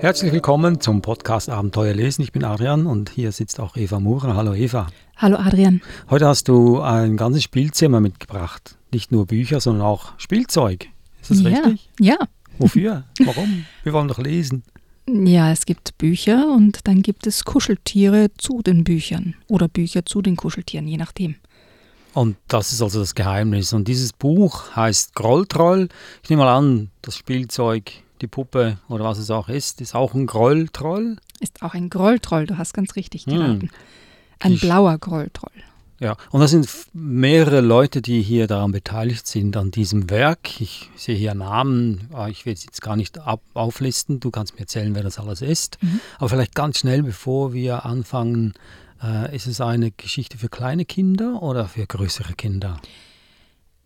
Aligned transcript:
Herzlich 0.00 0.32
willkommen 0.32 0.80
zum 0.80 1.02
Podcast 1.02 1.50
Abenteuer 1.50 1.92
lesen. 1.92 2.22
Ich 2.22 2.32
bin 2.32 2.42
Adrian 2.42 2.86
und 2.86 3.10
hier 3.10 3.32
sitzt 3.32 3.60
auch 3.60 3.76
Eva 3.76 4.00
Murer. 4.00 4.34
Hallo 4.34 4.54
Eva. 4.54 4.86
Hallo 5.18 5.36
Adrian. 5.36 5.82
Heute 6.08 6.26
hast 6.26 6.48
du 6.48 6.80
ein 6.80 7.18
ganzes 7.18 7.42
Spielzimmer 7.42 8.00
mitgebracht. 8.00 8.78
Nicht 8.92 9.12
nur 9.12 9.26
Bücher, 9.26 9.60
sondern 9.60 9.82
auch 9.82 10.12
Spielzeug. 10.16 10.88
Ist 11.20 11.32
das 11.32 11.42
ja, 11.42 11.48
richtig? 11.50 11.90
Ja. 12.00 12.16
Wofür? 12.56 13.04
Warum? 13.22 13.66
Wir 13.82 13.92
wollen 13.92 14.08
doch 14.08 14.18
lesen. 14.18 14.62
Ja, 15.06 15.52
es 15.52 15.66
gibt 15.66 15.98
Bücher 15.98 16.50
und 16.50 16.88
dann 16.88 17.02
gibt 17.02 17.26
es 17.26 17.44
Kuscheltiere 17.44 18.30
zu 18.38 18.62
den 18.62 18.84
Büchern 18.84 19.34
oder 19.48 19.68
Bücher 19.68 20.06
zu 20.06 20.22
den 20.22 20.36
Kuscheltieren, 20.36 20.88
je 20.88 20.96
nachdem. 20.96 21.34
Und 22.14 22.38
das 22.48 22.72
ist 22.72 22.80
also 22.80 23.00
das 23.00 23.14
Geheimnis. 23.14 23.74
Und 23.74 23.86
dieses 23.86 24.14
Buch 24.14 24.74
heißt 24.74 25.14
Grolltroll. 25.14 25.90
Ich 26.22 26.30
nehme 26.30 26.44
mal 26.44 26.56
an, 26.56 26.88
das 27.02 27.16
Spielzeug 27.16 27.92
die 28.22 28.26
Puppe 28.28 28.78
oder 28.88 29.04
was 29.04 29.18
es 29.18 29.30
auch 29.30 29.48
ist, 29.48 29.80
ist 29.80 29.94
auch 29.94 30.14
ein 30.14 30.26
Grolltroll. 30.26 31.16
Ist 31.40 31.62
auch 31.62 31.74
ein 31.74 31.90
Grolltroll, 31.90 32.46
du 32.46 32.58
hast 32.58 32.74
ganz 32.74 32.96
richtig 32.96 33.26
Hm. 33.26 33.32
geraten. 33.34 33.70
Ein 34.40 34.52
Ich- 34.52 34.60
blauer 34.60 34.98
Grolltroll. 34.98 35.50
Ja, 36.02 36.16
und 36.30 36.40
das 36.40 36.50
sind 36.52 36.66
mehrere 36.94 37.60
Leute, 37.60 38.00
die 38.00 38.22
hier 38.22 38.46
daran 38.46 38.72
beteiligt 38.72 39.26
sind, 39.26 39.54
an 39.58 39.70
diesem 39.70 40.08
Werk. 40.08 40.58
Ich 40.58 40.88
sehe 40.96 41.14
hier 41.14 41.34
Namen, 41.34 42.08
ah, 42.14 42.28
ich 42.28 42.46
will 42.46 42.54
es 42.54 42.64
jetzt 42.64 42.80
gar 42.80 42.96
nicht 42.96 43.18
ab 43.18 43.42
auflisten, 43.52 44.18
du 44.18 44.30
kannst 44.30 44.54
mir 44.54 44.60
erzählen, 44.60 44.94
wer 44.94 45.02
das 45.02 45.18
alles 45.18 45.42
ist. 45.42 45.76
Mhm. 45.82 46.00
Aber 46.16 46.30
vielleicht 46.30 46.54
ganz 46.54 46.78
schnell, 46.78 47.02
bevor 47.02 47.52
wir 47.52 47.84
anfangen, 47.84 48.54
äh, 49.02 49.36
ist 49.36 49.46
es 49.46 49.60
eine 49.60 49.90
Geschichte 49.90 50.38
für 50.38 50.48
kleine 50.48 50.86
Kinder 50.86 51.42
oder 51.42 51.66
für 51.68 51.86
größere 51.86 52.32
Kinder? 52.32 52.80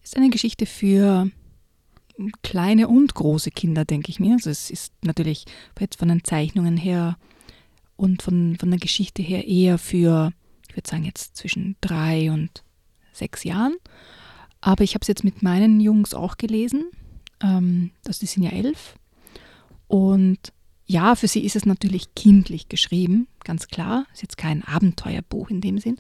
Ist 0.05 0.16
eine 0.16 0.31
Geschichte 0.31 0.66
für 0.66 1.28
kleine 2.43 2.89
und 2.89 3.15
große 3.15 3.51
Kinder, 3.51 3.84
denke 3.84 4.11
ich 4.11 4.20
mir. 4.20 4.34
Also 4.34 4.51
es 4.51 4.70
ist 4.70 4.93
natürlich 5.03 5.45
von 5.98 6.09
den 6.09 6.25
Zeichnungen 6.25 6.77
her 6.77 7.17
und 7.97 8.23
von, 8.23 8.56
von 8.59 8.71
der 8.71 8.81
Geschichte 8.81 9.23
her 9.23 9.47
eher 9.47 9.79
für, 9.79 10.33
ich 10.69 10.77
würde 10.77 10.89
sagen, 10.89 11.05
jetzt 11.05 11.37
zwischen 11.37 11.77
drei 11.81 12.31
und 12.31 12.62
sechs 13.12 13.45
Jahren. 13.45 13.77
Aber 14.61 14.83
ich 14.83 14.95
habe 14.95 15.03
es 15.03 15.09
jetzt 15.09 15.25
mit 15.25 15.43
meinen 15.43 15.81
Jungs 15.81 16.15
auch 16.15 16.37
gelesen. 16.37 16.87
Ähm, 17.43 17.91
das 18.03 18.19
die 18.19 18.27
sind 18.27 18.43
ja 18.43 18.51
elf. 18.51 18.97
Und 19.87 20.53
ja, 20.87 21.15
für 21.15 21.28
sie 21.28 21.45
ist 21.45 21.56
es 21.56 21.67
natürlich 21.67 22.15
kindlich 22.15 22.69
geschrieben, 22.69 23.27
ganz 23.43 23.69
klar. 23.69 24.06
Ist 24.12 24.23
jetzt 24.23 24.37
kein 24.37 24.65
Abenteuerbuch 24.65 25.51
in 25.51 25.61
dem 25.61 25.78
Sinn. 25.78 25.97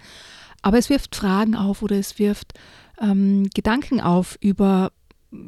Aber 0.62 0.78
es 0.78 0.88
wirft 0.90 1.14
Fragen 1.14 1.54
auf 1.54 1.82
oder 1.82 1.96
es 1.96 2.18
wirft 2.18 2.54
ähm, 3.00 3.48
Gedanken 3.54 4.00
auf 4.00 4.38
über, 4.40 4.92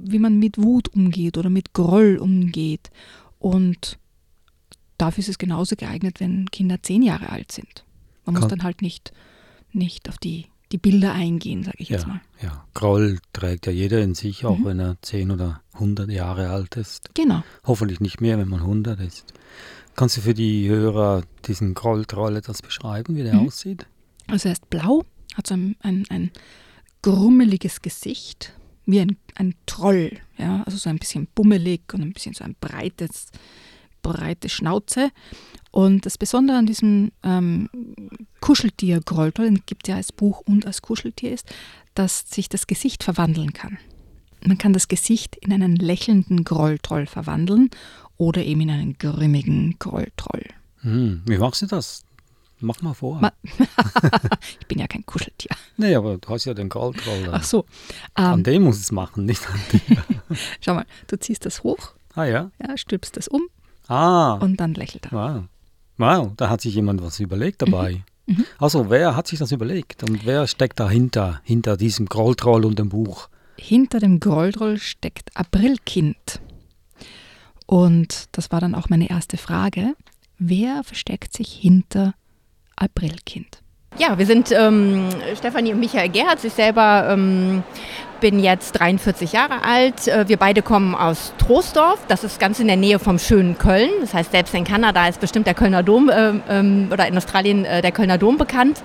wie 0.05 0.19
man 0.19 0.39
mit 0.39 0.59
Wut 0.59 0.89
umgeht 0.89 1.39
oder 1.39 1.51
mit 1.51 1.73
Groll 1.73 2.17
umgeht. 2.19 2.91
Und 3.39 3.99
dafür 4.99 5.21
ist 5.23 5.29
es 5.29 5.39
genauso 5.39 5.77
geeignet, 5.77 6.21
wenn 6.21 6.51
Kinder 6.51 6.83
zehn 6.83 7.03
Jahre 7.03 7.31
alt 7.31 7.53
sind. 7.53 7.85
Man 8.25 8.35
muss 8.35 8.41
Kann- 8.43 8.51
dann 8.51 8.63
halt 8.65 8.83
nicht, 8.83 9.13
nicht 9.73 10.09
auf 10.09 10.19
die, 10.19 10.47
die 10.73 10.79
Bilder 10.79 11.13
eingehen, 11.13 11.63
sage 11.63 11.77
ich 11.81 11.91
jetzt 11.91 12.03
Ja, 12.03 12.09
mal. 12.09 12.21
ja. 12.43 12.65
Groll 12.75 13.19
trägt 13.33 13.67
ja 13.67 13.73
jeder 13.73 14.01
in 14.03 14.15
sich, 14.15 14.45
auch 14.45 14.59
Mhm. 14.59 14.65
wenn 14.65 14.81
er 14.81 14.97
10 15.03 15.31
oder 15.31 15.61
100 15.75 16.11
Jahre 16.11 16.51
alt 16.51 16.77
ist. 16.77 17.15
Genau. 17.15 17.43
Hoffentlich 17.65 18.01
nicht 18.01 18.21
mehr, 18.21 18.39
wenn 18.39 18.49
man 18.49 18.61
100 18.63 18.99
ist. 19.01 19.33
Kannst 19.95 20.17
du 20.17 20.21
für 20.23 20.35
die 20.35 20.69
Hörer 20.69 21.23
diesen 21.47 21.75
Grolltroll 21.75 22.37
etwas 22.37 22.61
beschreiben, 22.63 23.15
wie 23.17 23.23
der 23.23 23.35
Mhm. 23.35 23.47
aussieht? 23.47 23.87
Also 24.27 24.49
er 24.49 24.53
ist 24.55 24.69
blau, 24.69 25.05
hat 25.37 25.47
so 25.47 25.55
ein, 25.55 25.77
ein, 25.81 26.05
ein 26.11 26.31
grummeliges 27.03 27.83
Gesicht, 27.83 28.53
wie 28.87 29.01
ein, 29.01 29.17
ein 29.35 29.55
Troll. 29.67 30.13
Ja? 30.39 30.63
Also 30.65 30.79
so 30.79 30.89
ein 30.89 30.99
bisschen 30.99 31.29
bummelig 31.35 31.93
und 31.93 32.01
ein 32.01 32.13
bisschen 32.13 32.35
so 32.35 32.45
ein 32.45 32.57
breites, 32.61 33.27
breite 34.03 34.49
Schnauze. 34.49 35.11
Und 35.71 36.07
das 36.07 36.17
Besondere 36.17 36.57
an 36.57 36.67
diesem 36.67 37.13
ähm, 37.23 37.69
Kuscheltier 38.41 39.01
Grolltroll, 39.01 39.47
den 39.47 39.63
gibt 39.67 39.87
es 39.87 39.91
ja 39.91 39.97
als 39.97 40.13
Buch 40.13 40.41
und 40.47 40.67
als 40.67 40.81
Kuscheltier, 40.81 41.33
ist, 41.33 41.53
dass 41.95 42.31
sich 42.31 42.49
das 42.49 42.67
Gesicht 42.67 43.05
verwandeln 43.05 43.53
kann. 43.53 43.77
Man 44.45 44.59
kann 44.59 44.73
das 44.73 44.89
Gesicht 44.89 45.37
in 45.37 45.53
einen 45.53 45.77
lächelnden 45.77 46.45
Grolltroll 46.45 47.07
verwandeln 47.07 47.71
oder 48.17 48.45
eben 48.45 48.63
in 48.63 48.71
einen 48.71 48.97
grimmigen 48.97 49.77
Grolltroll. 49.79 50.45
Hm, 50.81 51.23
wie 51.27 51.39
machst 51.39 51.63
du 51.63 51.67
das? 51.67 52.06
Mach 52.61 52.81
mal 52.83 52.95
vor. 52.95 53.21
Ma- 53.21 53.33
Ich 54.61 54.67
bin 54.67 54.79
ja 54.79 54.87
kein 54.87 55.05
Kuscheltier. 55.05 55.51
nee, 55.77 55.95
aber 55.95 56.17
du 56.19 56.29
hast 56.29 56.45
ja 56.47 56.55
den 56.55 56.69
Grolltroll. 56.69 57.29
Ach 57.33 57.43
so. 57.45 57.65
An 58.15 58.39
Ähm, 58.39 58.43
dem 58.45 58.63
muss 58.65 58.79
es 58.79 58.93
machen, 58.93 59.25
nicht 59.27 59.47
an 59.49 59.61
dir. 59.73 60.03
schau 60.61 60.75
mal, 60.75 60.87
du 61.07 61.19
ziehst 61.19 61.45
das 61.47 61.63
hoch, 61.63 61.93
ah 62.15 62.25
ja? 62.25 62.51
ja, 62.61 62.77
stülpst 62.77 63.17
das 63.17 63.29
um 63.29 63.43
Ah, 63.89 64.35
und 64.35 64.59
dann 64.59 64.75
lächelt 64.75 65.07
er. 65.07 65.13
wow. 65.13 65.45
Wow, 65.99 66.33
da 66.37 66.51
hat 66.51 66.61
sich 66.61 66.75
jemand 66.75 67.03
was 67.03 67.21
überlegt 67.21 67.63
dabei. 67.63 68.03
Mhm. 68.27 68.45
Also, 68.59 68.91
wer 68.91 69.17
hat 69.17 69.29
sich 69.29 69.39
das 69.39 69.53
überlegt 69.53 70.03
und 70.03 70.27
wer 70.27 70.47
steckt 70.47 70.81
dahinter, 70.81 71.41
hinter 71.45 71.77
diesem 71.77 72.07
Grolltroll 72.07 72.65
und 72.67 72.79
dem 72.79 72.89
Buch? 72.89 73.29
Hinter 73.57 74.01
dem 74.01 74.19
Grolltroll 74.21 74.79
steckt 74.79 75.35
Aprilkind. 75.37 76.41
Und 77.67 78.27
das 78.33 78.51
war 78.53 78.61
dann 78.61 78.75
auch 78.75 78.89
meine 78.89 79.09
erste 79.11 79.37
Frage. 79.37 79.95
Wer 80.39 80.85
versteckt 80.85 81.33
sich 81.33 81.53
hinter 81.53 82.15
Aprilkind? 82.77 83.59
Ja, 83.99 84.19
wir 84.19 84.27
sind 84.27 84.53
ähm, 84.53 85.09
Stefanie 85.37 85.73
und 85.73 85.81
Michael 85.81 86.11
Gerhardt. 86.11 86.45
Ich 86.45 86.53
selber 86.53 87.09
ähm, 87.11 87.63
bin 88.21 88.39
jetzt 88.39 88.73
43 88.73 89.33
Jahre 89.33 89.63
alt. 89.65 90.07
Äh, 90.07 90.29
Wir 90.29 90.37
beide 90.37 90.61
kommen 90.61 90.95
aus 90.95 91.33
Troisdorf. 91.39 92.01
Das 92.07 92.23
ist 92.23 92.39
ganz 92.39 92.61
in 92.61 92.67
der 92.67 92.77
Nähe 92.77 92.99
vom 92.99 93.19
schönen 93.19 93.57
Köln. 93.57 93.89
Das 94.03 94.13
heißt, 94.13 94.33
selbst 94.33 94.55
in 94.55 94.65
Kanada 94.65 95.09
ist 95.09 95.19
bestimmt 95.19 95.47
der 95.47 95.55
Kölner 95.55 95.83
Dom 95.83 96.11
ähm, 96.13 96.43
ähm, 96.49 96.89
oder 96.93 97.09
in 97.09 97.17
Australien 97.17 97.65
äh, 97.65 97.81
der 97.81 97.93
Kölner 97.93 98.19
Dom 98.19 98.37
bekannt. 98.37 98.83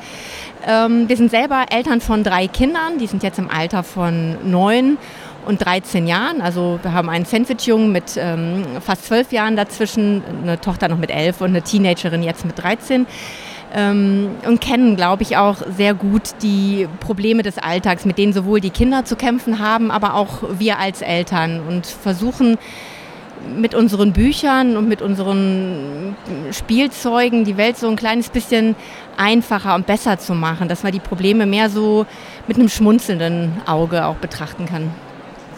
Ähm, 0.65 1.09
wir 1.09 1.17
sind 1.17 1.29
selber 1.29 1.65
Eltern 1.71 1.99
von 1.99 2.23
drei 2.23 2.47
Kindern. 2.47 2.97
Die 2.97 3.07
sind 3.07 3.21
jetzt 3.21 3.37
im 3.37 3.49
Alter 3.49 3.83
von 3.83 4.37
neun 4.49 4.97
und 5.45 5.65
13 5.65 6.07
Jahren. 6.07 6.39
Also 6.39 6.79
wir 6.83 6.93
haben 6.93 7.09
einen 7.09 7.25
Sandwich-Jungen 7.25 7.91
mit 7.91 8.15
ähm, 8.15 8.63
fast 8.79 9.05
zwölf 9.07 9.33
Jahren 9.33 9.57
dazwischen, 9.57 10.23
eine 10.43 10.61
Tochter 10.61 10.87
noch 10.87 10.97
mit 10.97 11.09
elf 11.09 11.41
und 11.41 11.49
eine 11.49 11.63
Teenagerin 11.63 12.23
jetzt 12.23 12.45
mit 12.45 12.61
13 12.61 13.07
ähm, 13.73 14.29
und 14.45 14.61
kennen, 14.61 14.95
glaube 14.95 15.23
ich, 15.23 15.37
auch 15.37 15.57
sehr 15.75 15.93
gut 15.93 16.23
die 16.41 16.87
Probleme 16.99 17.43
des 17.43 17.57
Alltags, 17.57 18.05
mit 18.05 18.17
denen 18.17 18.33
sowohl 18.33 18.59
die 18.59 18.69
Kinder 18.69 19.05
zu 19.05 19.15
kämpfen 19.15 19.59
haben, 19.59 19.91
aber 19.91 20.15
auch 20.15 20.43
wir 20.57 20.79
als 20.79 21.01
Eltern 21.01 21.61
und 21.67 21.85
versuchen 21.85 22.57
mit 23.55 23.73
unseren 23.73 24.13
Büchern 24.13 24.77
und 24.77 24.87
mit 24.87 25.01
unseren 25.01 26.15
Spielzeugen 26.51 27.43
die 27.43 27.57
Welt 27.57 27.77
so 27.77 27.87
ein 27.89 27.95
kleines 27.95 28.29
bisschen 28.29 28.75
einfacher 29.17 29.75
und 29.75 29.87
besser 29.87 30.19
zu 30.19 30.33
machen, 30.33 30.67
dass 30.67 30.83
man 30.83 30.91
die 30.91 30.99
Probleme 30.99 31.45
mehr 31.45 31.69
so 31.69 32.05
mit 32.47 32.57
einem 32.57 32.69
schmunzelnden 32.69 33.53
Auge 33.65 34.05
auch 34.05 34.15
betrachten 34.15 34.65
kann. 34.65 34.91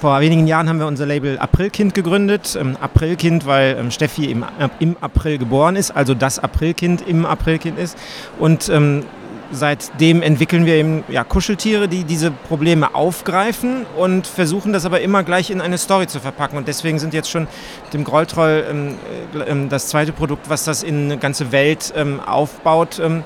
Vor 0.04 0.20
wenigen 0.20 0.48
Jahren 0.48 0.68
haben 0.68 0.80
wir 0.80 0.88
unser 0.88 1.06
Label 1.06 1.40
Aprilkind 1.40 1.94
gegründet. 1.94 2.58
Ähm, 2.60 2.76
Aprilkind, 2.82 3.46
weil 3.46 3.78
ähm, 3.80 3.90
Steffi 3.90 4.26
im, 4.26 4.44
äh, 4.44 4.68
im 4.80 4.98
April 5.00 5.38
geboren 5.38 5.78
ist, 5.78 5.92
also 5.92 6.14
das 6.14 6.40
Aprilkind 6.40 7.08
im 7.08 7.26
Aprilkind 7.26 7.80
ist. 7.80 7.98
Und 8.38 8.68
ähm, 8.68 9.06
seitdem 9.54 10.22
entwickeln 10.22 10.66
wir 10.66 10.76
eben 10.76 11.06
ja, 11.08 11.24
Kuscheltiere, 11.24 11.88
die 11.88 12.04
diese 12.04 12.32
Probleme 12.32 12.94
aufgreifen 12.96 13.86
und 13.98 14.28
versuchen 14.28 14.74
das 14.74 14.86
aber 14.86 15.00
immer 15.00 15.24
gleich 15.24 15.50
in 15.50 15.62
eine 15.62 15.78
Story 15.78 16.08
zu 16.08 16.20
verpacken. 16.20 16.58
Und 16.58 16.68
deswegen 16.68 17.00
sind 17.00 17.14
jetzt 17.14 17.30
schon 17.30 17.44
mit 17.86 17.94
dem 17.94 18.04
Grolltroll 18.04 18.66
ähm, 18.70 18.96
äh, 19.34 19.50
ähm, 19.50 19.70
das 19.70 19.88
zweite 19.88 20.12
Produkt, 20.12 20.50
was 20.50 20.66
das 20.66 20.84
in 20.84 21.06
eine 21.06 21.18
ganze 21.18 21.54
Welt 21.54 21.94
ähm, 21.96 22.20
aufbaut. 22.20 23.00
Ähm, 23.00 23.24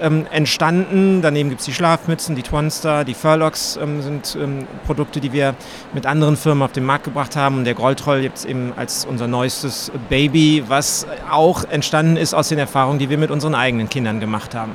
ähm, 0.00 0.26
entstanden. 0.30 1.22
Daneben 1.22 1.48
gibt 1.48 1.60
es 1.60 1.66
die 1.66 1.74
Schlafmützen, 1.74 2.36
die 2.36 2.42
Twonstar, 2.42 3.04
die 3.04 3.14
Furlocks 3.14 3.78
ähm, 3.80 4.02
sind 4.02 4.36
ähm, 4.40 4.66
Produkte, 4.86 5.20
die 5.20 5.32
wir 5.32 5.54
mit 5.92 6.06
anderen 6.06 6.36
Firmen 6.36 6.62
auf 6.62 6.72
den 6.72 6.84
Markt 6.84 7.04
gebracht 7.04 7.36
haben. 7.36 7.58
Und 7.58 7.64
der 7.64 7.74
Grolltroll 7.74 8.18
jetzt 8.18 8.44
eben 8.44 8.72
als 8.76 9.04
unser 9.04 9.26
neuestes 9.26 9.90
Baby, 10.08 10.64
was 10.68 11.06
auch 11.30 11.64
entstanden 11.64 12.16
ist 12.16 12.34
aus 12.34 12.48
den 12.48 12.58
Erfahrungen, 12.58 12.98
die 12.98 13.10
wir 13.10 13.18
mit 13.18 13.30
unseren 13.30 13.54
eigenen 13.54 13.88
Kindern 13.88 14.20
gemacht 14.20 14.54
haben. 14.54 14.72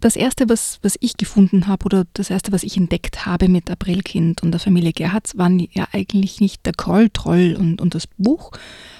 Das 0.00 0.14
erste, 0.14 0.48
was, 0.48 0.78
was 0.82 0.96
ich 1.00 1.16
gefunden 1.16 1.66
habe 1.66 1.84
oder 1.84 2.04
das 2.12 2.30
erste, 2.30 2.52
was 2.52 2.62
ich 2.62 2.76
entdeckt 2.76 3.26
habe 3.26 3.48
mit 3.48 3.68
Aprilkind 3.68 4.44
und 4.44 4.52
der 4.52 4.60
Familie 4.60 4.92
Gerhardt, 4.92 5.36
waren 5.36 5.58
ja 5.58 5.88
eigentlich 5.92 6.40
nicht 6.40 6.64
der 6.66 6.72
Grolltroll 6.72 7.56
und, 7.58 7.80
und 7.80 7.96
das 7.96 8.06
Buch, 8.16 8.52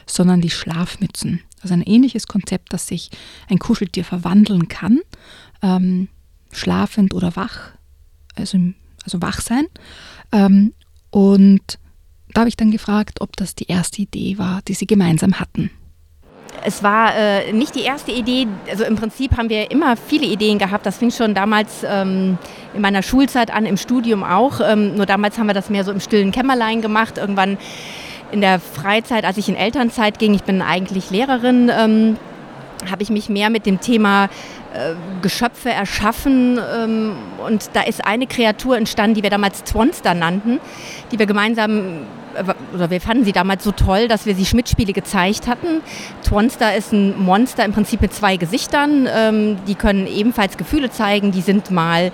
sondern 0.06 0.40
die 0.40 0.50
Schlafmützen. 0.50 1.40
Also 1.62 1.74
ein 1.74 1.82
ähnliches 1.82 2.26
Konzept, 2.26 2.72
dass 2.72 2.86
sich 2.86 3.10
ein 3.48 3.58
Kuscheltier 3.58 4.04
verwandeln 4.04 4.68
kann, 4.68 5.00
ähm, 5.62 6.08
schlafend 6.52 7.14
oder 7.14 7.36
wach, 7.36 7.72
also, 8.36 8.58
also 9.04 9.22
wach 9.22 9.40
sein. 9.40 9.66
Ähm, 10.32 10.72
und 11.10 11.78
da 12.32 12.40
habe 12.40 12.48
ich 12.48 12.56
dann 12.56 12.70
gefragt, 12.70 13.20
ob 13.20 13.36
das 13.36 13.54
die 13.54 13.66
erste 13.66 14.02
Idee 14.02 14.38
war, 14.38 14.60
die 14.68 14.74
sie 14.74 14.86
gemeinsam 14.86 15.40
hatten. 15.40 15.70
Es 16.64 16.82
war 16.82 17.14
äh, 17.14 17.52
nicht 17.52 17.74
die 17.74 17.82
erste 17.82 18.10
Idee, 18.10 18.46
also 18.68 18.84
im 18.84 18.96
Prinzip 18.96 19.36
haben 19.36 19.48
wir 19.48 19.70
immer 19.70 19.96
viele 19.96 20.26
Ideen 20.26 20.58
gehabt. 20.58 20.86
Das 20.86 20.98
fing 20.98 21.10
schon 21.10 21.34
damals 21.34 21.84
ähm, 21.84 22.38
in 22.74 22.80
meiner 22.80 23.02
Schulzeit 23.02 23.52
an, 23.52 23.64
im 23.64 23.76
Studium 23.76 24.24
auch. 24.24 24.60
Ähm, 24.60 24.96
nur 24.96 25.06
damals 25.06 25.38
haben 25.38 25.46
wir 25.46 25.54
das 25.54 25.70
mehr 25.70 25.84
so 25.84 25.92
im 25.92 26.00
stillen 26.00 26.32
Kämmerlein 26.32 26.82
gemacht. 26.82 27.18
Irgendwann 27.18 27.58
in 28.32 28.40
der 28.40 28.60
Freizeit, 28.60 29.24
als 29.24 29.36
ich 29.36 29.48
in 29.48 29.56
Elternzeit 29.56 30.18
ging, 30.18 30.34
ich 30.34 30.44
bin 30.44 30.62
eigentlich 30.62 31.10
Lehrerin, 31.10 31.70
ähm, 31.74 32.16
habe 32.90 33.02
ich 33.02 33.10
mich 33.10 33.28
mehr 33.28 33.50
mit 33.50 33.66
dem 33.66 33.80
Thema 33.80 34.24
äh, 34.74 34.94
Geschöpfe 35.22 35.70
erschaffen 35.70 36.58
ähm, 36.58 37.16
und 37.44 37.70
da 37.72 37.82
ist 37.82 38.04
eine 38.04 38.26
Kreatur 38.26 38.76
entstanden, 38.76 39.14
die 39.14 39.22
wir 39.22 39.30
damals 39.30 39.64
Twonster 39.64 40.14
nannten, 40.14 40.60
die 41.10 41.18
wir 41.18 41.26
gemeinsam 41.26 42.06
oder 42.74 42.90
wir 42.90 43.00
fanden 43.00 43.24
sie 43.24 43.32
damals 43.32 43.64
so 43.64 43.72
toll, 43.72 44.08
dass 44.08 44.26
wir 44.26 44.34
sie 44.34 44.44
Schmidt-Spiele 44.44 44.92
gezeigt 44.92 45.46
hatten. 45.46 45.80
Twonster 46.24 46.74
ist 46.76 46.92
ein 46.92 47.18
Monster 47.18 47.64
im 47.64 47.72
Prinzip 47.72 48.00
mit 48.00 48.12
zwei 48.14 48.36
Gesichtern. 48.36 49.08
Ähm, 49.12 49.56
die 49.66 49.74
können 49.74 50.06
ebenfalls 50.06 50.56
Gefühle 50.56 50.90
zeigen. 50.90 51.32
Die 51.32 51.40
sind 51.40 51.70
mal 51.70 52.12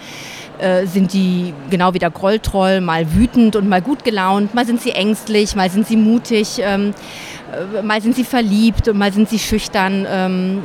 äh, 0.59 0.87
sind 0.87 1.13
die 1.13 1.53
genau 1.69 1.95
wie 1.95 1.99
der 1.99 2.11
Grolltroll 2.11 2.81
mal 2.81 3.13
wütend 3.15 3.57
und 3.57 3.69
mal 3.69 3.83
gut 3.83 4.05
gelaunt, 4.05 4.55
mal 4.55 4.65
sind 4.65 4.81
sie 4.81 4.93
ängstlich, 4.93 5.57
mal 5.57 5.69
sind 5.69 5.87
sie 5.87 5.97
mutig, 5.97 6.61
ähm, 6.61 6.95
äh, 7.77 7.83
mal 7.83 8.01
sind 8.01 8.15
sie 8.15 8.25
verliebt 8.25 8.89
und 8.89 8.97
mal 8.97 9.13
sind 9.13 9.29
sie 9.29 9.41
schüchtern. 9.41 10.07
Ähm, 10.09 10.63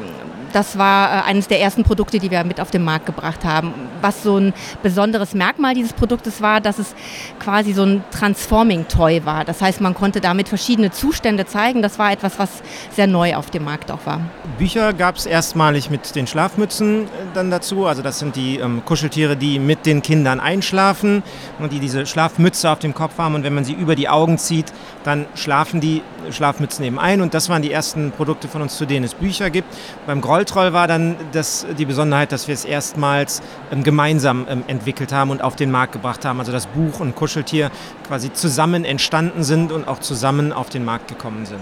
das 0.53 0.77
war 0.77 1.09
äh, 1.09 1.29
eines 1.29 1.47
der 1.47 1.61
ersten 1.61 1.83
Produkte, 1.83 2.19
die 2.19 2.31
wir 2.31 2.43
mit 2.43 2.59
auf 2.59 2.71
den 2.71 2.83
Markt 2.83 3.05
gebracht 3.05 3.43
haben. 3.43 3.73
Was 4.01 4.23
so 4.23 4.37
ein 4.37 4.53
besonderes 4.81 5.33
Merkmal 5.33 5.73
dieses 5.73 5.93
Produktes 5.93 6.41
war, 6.41 6.61
dass 6.61 6.79
es 6.79 6.95
quasi 7.39 7.73
so 7.73 7.83
ein 7.83 8.03
Transforming-Toy 8.11 9.25
war. 9.25 9.45
Das 9.45 9.61
heißt, 9.61 9.81
man 9.81 9.93
konnte 9.93 10.21
damit 10.21 10.49
verschiedene 10.49 10.91
Zustände 10.91 11.45
zeigen. 11.45 11.81
Das 11.81 11.99
war 11.99 12.11
etwas, 12.11 12.39
was 12.39 12.49
sehr 12.95 13.07
neu 13.07 13.35
auf 13.35 13.49
dem 13.49 13.63
Markt 13.63 13.91
auch 13.91 14.05
war. 14.05 14.21
Bücher 14.57 14.93
gab 14.93 15.15
es 15.15 15.25
erstmalig 15.25 15.89
mit 15.89 16.15
den 16.15 16.27
Schlafmützen 16.27 17.03
äh, 17.03 17.07
dann 17.33 17.51
dazu. 17.51 17.85
Also 17.85 18.01
das 18.01 18.19
sind 18.19 18.35
die 18.35 18.57
ähm, 18.57 18.83
Kuscheltiere, 18.85 19.35
die 19.35 19.59
mit 19.59 19.85
den 19.85 20.01
Kindern 20.01 20.39
einschlafen 20.39 21.23
und 21.59 21.71
die 21.71 21.79
diese 21.79 22.05
Schlafmütze 22.05 22.69
auf 22.69 22.79
dem 22.79 22.93
Kopf 22.93 23.17
haben. 23.17 23.35
Und 23.35 23.43
wenn 23.43 23.53
man 23.53 23.65
sie 23.65 23.73
über 23.73 23.95
die 23.95 24.09
Augen 24.09 24.37
zieht, 24.37 24.73
dann 25.03 25.25
schlafen 25.35 25.81
die 25.81 26.01
Schlafmützen 26.31 26.83
eben 26.85 26.99
ein. 26.99 27.21
Und 27.21 27.33
das 27.33 27.49
waren 27.49 27.61
die 27.61 27.71
ersten 27.71 28.11
Produkte 28.11 28.47
von 28.47 28.61
uns, 28.61 28.77
zu 28.77 28.85
denen 28.85 29.05
es 29.05 29.13
Bücher 29.13 29.49
gibt. 29.49 29.67
Beim 30.05 30.21
Grolltroll 30.21 30.73
war 30.73 30.87
dann 30.87 31.15
das, 31.31 31.65
die 31.77 31.85
Besonderheit, 31.85 32.31
dass 32.31 32.47
wir 32.47 32.53
es 32.53 32.65
erstmals 32.65 33.41
ähm, 33.71 33.83
gemeinsam 33.83 34.45
ähm, 34.49 34.63
entwickelt 34.67 35.11
haben 35.11 35.31
und 35.31 35.41
auf 35.41 35.55
den 35.55 35.71
Markt 35.71 35.93
gebracht 35.93 36.25
haben. 36.25 36.39
Also 36.39 36.51
das 36.51 36.67
Buch 36.67 36.99
und 36.99 37.15
Kuscheltier 37.15 37.71
quasi 38.07 38.33
zusammen 38.33 38.85
entstanden 38.85 39.43
sind 39.43 39.71
und 39.71 39.87
auch 39.87 39.99
zusammen 39.99 40.51
auf 40.51 40.69
den 40.69 40.85
Markt 40.85 41.07
gekommen 41.07 41.45
sind. 41.45 41.59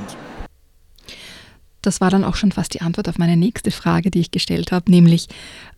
Das 1.82 2.02
war 2.02 2.10
dann 2.10 2.24
auch 2.24 2.36
schon 2.36 2.52
fast 2.52 2.74
die 2.74 2.82
Antwort 2.82 3.08
auf 3.08 3.18
meine 3.18 3.38
nächste 3.38 3.72
Frage, 3.72 4.12
die 4.12 4.20
ich 4.20 4.32
gestellt 4.32 4.72
habe, 4.72 4.92
nämlich 4.92 5.28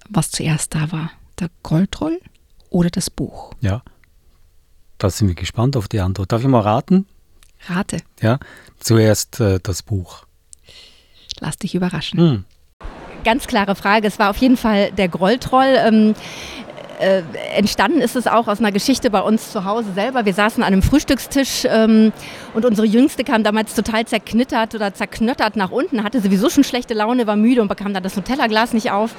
was 0.10 0.32
zuerst 0.32 0.74
da 0.74 0.92
war, 0.92 1.12
der 1.40 1.50
Goldroll 1.62 2.20
oder 2.70 2.90
das 2.90 3.10
Buch? 3.10 3.54
Ja, 3.62 3.84
da 4.98 5.10
sind 5.10 5.28
wir 5.28 5.36
gespannt 5.36 5.78
auf 5.78 5.88
die 5.88 6.00
Antwort. 6.00 6.32
Darf 6.32 6.42
ich 6.42 6.48
mal 6.48 6.62
raten? 6.62 7.06
Rate. 7.68 7.98
Ja, 8.22 8.40
zuerst 8.80 9.40
äh, 9.40 9.60
das 9.62 9.84
Buch. 9.84 10.26
Lass 11.40 11.58
dich 11.58 11.76
überraschen. 11.76 12.20
Hm. 12.20 12.46
Ganz 13.24 13.48
klare 13.48 13.76
Frage. 13.76 14.08
Es 14.08 14.20
war 14.20 14.30
auf 14.30 14.38
jeden 14.38 14.58
Fall 14.58 14.92
der 14.92 15.10
Grolltroll. 15.10 15.76
Ähm, 15.78 16.16
äh, 17.00 17.24
entstanden 17.56 18.02
ist 18.02 18.18
es 18.18 18.28
auch 18.28 18.48
aus 18.48 18.60
einer 18.60 18.74
Geschichte 18.74 19.10
bei 19.10 19.22
uns 19.22 19.54
zu 19.54 19.64
Hause 19.64 19.94
selber. 19.94 20.26
Wir 20.26 20.34
saßen 20.34 20.62
an 20.64 20.74
einem 20.74 20.82
Frühstückstisch 20.82 21.66
ähm, 21.66 22.12
und 22.54 22.66
unsere 22.66 22.86
Jüngste 22.86 23.24
kam 23.24 23.44
damals 23.44 23.74
total 23.74 24.06
zerknittert 24.06 24.76
oder 24.76 24.94
zerknöttert 24.94 25.56
nach 25.56 25.72
unten, 25.72 26.04
hatte 26.04 26.20
sowieso 26.20 26.50
schon 26.50 26.66
schlechte 26.66 26.94
Laune, 26.94 27.26
war 27.26 27.38
müde 27.38 27.62
und 27.62 27.70
bekam 27.70 27.94
dann 27.94 28.04
das 28.04 28.18
Nutella-Glas 28.18 28.74
nicht 28.74 28.92
auf. 28.92 29.16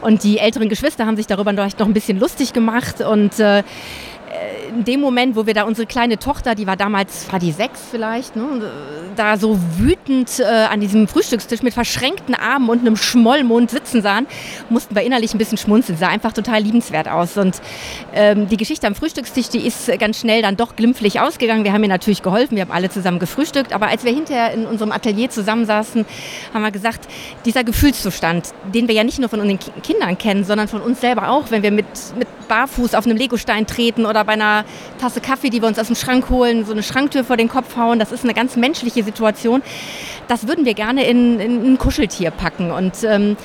Und 0.00 0.22
die 0.22 0.38
älteren 0.38 0.68
Geschwister 0.68 1.06
haben 1.06 1.16
sich 1.16 1.26
darüber 1.26 1.52
noch 1.52 1.64
ein 1.80 1.92
bisschen 1.92 2.20
lustig 2.20 2.52
gemacht 2.52 3.00
und 3.00 3.40
äh, 3.40 3.64
in 4.74 4.84
dem 4.84 5.00
Moment, 5.00 5.36
wo 5.36 5.46
wir 5.46 5.54
da 5.54 5.62
unsere 5.62 5.86
kleine 5.86 6.18
Tochter, 6.18 6.54
die 6.54 6.66
war 6.66 6.76
damals, 6.76 7.30
war 7.32 7.38
die 7.38 7.52
sechs 7.52 7.80
vielleicht, 7.90 8.36
ne, 8.36 8.44
da 9.16 9.36
so 9.36 9.58
wütend 9.78 10.40
äh, 10.40 10.44
an 10.44 10.80
diesem 10.80 11.06
Frühstückstisch 11.06 11.62
mit 11.62 11.74
verschränkten 11.74 12.34
Armen 12.34 12.68
und 12.68 12.80
einem 12.80 12.96
Schmollmund 12.96 13.70
sitzen 13.70 14.02
sahen, 14.02 14.26
mussten 14.68 14.94
wir 14.94 15.02
innerlich 15.02 15.32
ein 15.34 15.38
bisschen 15.38 15.58
schmunzeln. 15.58 15.96
Sah 15.98 16.08
einfach 16.08 16.32
total 16.32 16.62
liebenswert 16.62 17.08
aus. 17.08 17.36
Und 17.36 17.60
ähm, 18.12 18.48
die 18.48 18.56
Geschichte 18.56 18.86
am 18.86 18.94
Frühstückstisch, 18.94 19.48
die 19.48 19.66
ist 19.66 19.90
ganz 19.98 20.20
schnell 20.20 20.42
dann 20.42 20.56
doch 20.56 20.76
glimpflich 20.76 21.20
ausgegangen. 21.20 21.64
Wir 21.64 21.72
haben 21.72 21.82
ihr 21.82 21.88
natürlich 21.88 22.22
geholfen, 22.22 22.56
wir 22.56 22.62
haben 22.62 22.72
alle 22.72 22.90
zusammen 22.90 23.18
gefrühstückt. 23.18 23.72
Aber 23.72 23.86
als 23.86 24.04
wir 24.04 24.12
hinterher 24.12 24.52
in 24.52 24.66
unserem 24.66 24.92
Atelier 24.92 25.30
zusammensaßen, 25.30 26.04
haben 26.52 26.62
wir 26.62 26.72
gesagt, 26.72 27.08
dieser 27.44 27.64
Gefühlszustand, 27.64 28.52
den 28.72 28.88
wir 28.88 28.94
ja 28.94 29.04
nicht 29.04 29.20
nur 29.20 29.28
von 29.28 29.40
unseren 29.40 29.58
Kindern 29.82 30.18
kennen, 30.18 30.44
sondern 30.44 30.68
von 30.68 30.80
uns 30.80 31.00
selber 31.00 31.30
auch, 31.30 31.50
wenn 31.50 31.62
wir 31.62 31.70
mit, 31.70 31.86
mit 32.18 32.26
barfuß 32.48 32.94
auf 32.94 33.06
einem 33.06 33.16
Legostein 33.16 33.66
treten 33.66 34.06
oder 34.06 34.24
bei 34.24 34.32
einer 34.32 34.63
Tasse 35.00 35.20
Kaffee, 35.20 35.50
die 35.50 35.60
wir 35.60 35.68
uns 35.68 35.78
aus 35.78 35.88
dem 35.88 35.96
Schrank 35.96 36.30
holen, 36.30 36.64
so 36.64 36.72
eine 36.72 36.82
Schranktür 36.82 37.24
vor 37.24 37.36
den 37.36 37.48
Kopf 37.48 37.76
hauen. 37.76 37.98
Das 37.98 38.12
ist 38.12 38.24
eine 38.24 38.34
ganz 38.34 38.56
menschliche 38.56 39.02
Situation. 39.02 39.62
Das 40.28 40.46
würden 40.48 40.64
wir 40.64 40.74
gerne 40.74 41.04
in, 41.04 41.40
in 41.40 41.72
ein 41.72 41.78
Kuscheltier 41.78 42.30
packen. 42.30 42.70
Und 42.70 43.04
ähm, 43.04 43.36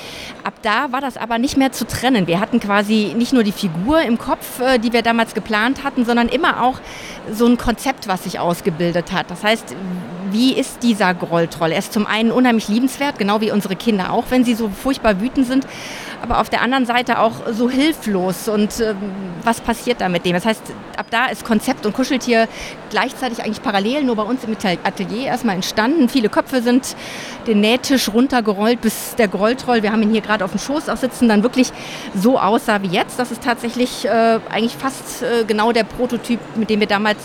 ab 0.44 0.54
da 0.62 0.92
war 0.92 1.00
das 1.00 1.16
aber 1.16 1.38
nicht 1.38 1.56
mehr 1.56 1.72
zu 1.72 1.86
trennen. 1.86 2.26
Wir 2.26 2.40
hatten 2.40 2.60
quasi 2.60 3.14
nicht 3.16 3.32
nur 3.32 3.42
die 3.42 3.52
Figur 3.52 4.00
im 4.02 4.18
Kopf, 4.18 4.60
äh, 4.60 4.78
die 4.78 4.92
wir 4.92 5.02
damals 5.02 5.34
geplant 5.34 5.84
hatten, 5.84 6.04
sondern 6.04 6.28
immer 6.28 6.62
auch 6.62 6.80
so 7.30 7.46
ein 7.46 7.58
Konzept, 7.58 8.08
was 8.08 8.24
sich 8.24 8.38
ausgebildet 8.38 9.12
hat. 9.12 9.30
Das 9.30 9.44
heißt, 9.44 9.74
wie 10.32 10.52
ist 10.52 10.82
dieser 10.82 11.14
Grolltroll? 11.14 11.72
Er 11.72 11.78
ist 11.78 11.92
zum 11.92 12.06
einen 12.06 12.30
unheimlich 12.30 12.68
liebenswert, 12.68 13.18
genau 13.18 13.40
wie 13.40 13.50
unsere 13.50 13.76
Kinder 13.76 14.12
auch, 14.12 14.24
wenn 14.30 14.44
sie 14.44 14.54
so 14.54 14.68
furchtbar 14.68 15.20
wütend 15.20 15.46
sind, 15.46 15.66
aber 16.22 16.40
auf 16.40 16.50
der 16.50 16.62
anderen 16.62 16.86
Seite 16.86 17.18
auch 17.18 17.32
so 17.50 17.70
hilflos. 17.70 18.48
Und 18.48 18.80
äh, 18.80 18.94
was 19.44 19.60
passiert 19.60 20.00
da 20.00 20.08
mit 20.08 20.24
dem? 20.24 20.34
Das 20.34 20.44
heißt, 20.44 20.62
ab 20.96 21.06
da 21.10 21.26
ist 21.26 21.44
Konzept 21.44 21.86
und 21.86 21.94
Kuscheltier 21.94 22.48
gleichzeitig 22.90 23.42
eigentlich 23.42 23.62
parallel, 23.62 24.04
nur 24.04 24.16
bei 24.16 24.22
uns 24.22 24.44
im 24.44 24.56
Atelier 24.84 25.26
erstmal 25.26 25.54
entstanden. 25.54 26.08
Viele 26.08 26.28
Köpfe 26.28 26.62
sind 26.62 26.96
den 27.46 27.60
Nähtisch 27.60 28.08
runtergerollt, 28.08 28.80
bis 28.80 29.14
der 29.16 29.28
Grolltroll, 29.28 29.82
wir 29.82 29.92
haben 29.92 30.02
ihn 30.02 30.10
hier 30.10 30.20
gerade 30.20 30.44
auf 30.44 30.50
dem 30.50 30.60
Schoß 30.60 30.88
auch 30.88 30.96
sitzen, 30.96 31.28
dann 31.28 31.42
wirklich 31.42 31.72
so 32.14 32.38
aussah 32.38 32.82
wie 32.82 32.88
jetzt. 32.88 33.18
Das 33.18 33.30
ist 33.30 33.42
tatsächlich 33.42 34.04
äh, 34.04 34.40
eigentlich 34.50 34.76
fast 34.76 35.22
äh, 35.22 35.44
genau 35.44 35.72
der 35.72 35.84
Prototyp, 35.84 36.40
mit 36.56 36.70
dem 36.70 36.80
wir 36.80 36.86
damals 36.86 37.18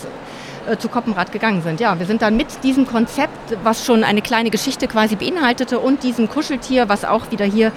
äh, 0.66 0.76
zu 0.78 0.88
Koppenrad 0.88 1.32
gegangen 1.32 1.62
sind. 1.62 1.80
Ja, 1.80 1.98
wir 1.98 2.06
sind 2.06 2.22
dann 2.22 2.36
mit 2.36 2.62
diesem 2.62 2.86
Konzept, 2.86 3.56
was 3.62 3.84
schon 3.84 4.04
eine 4.04 4.22
kleine 4.22 4.50
Geschichte 4.50 4.88
quasi 4.88 5.16
beinhaltete 5.16 5.78
und 5.78 6.02
diesem 6.02 6.28
Kuscheltier, 6.28 6.88
was 6.88 7.04
auch 7.04 7.30
wieder 7.30 7.44
hier 7.44 7.72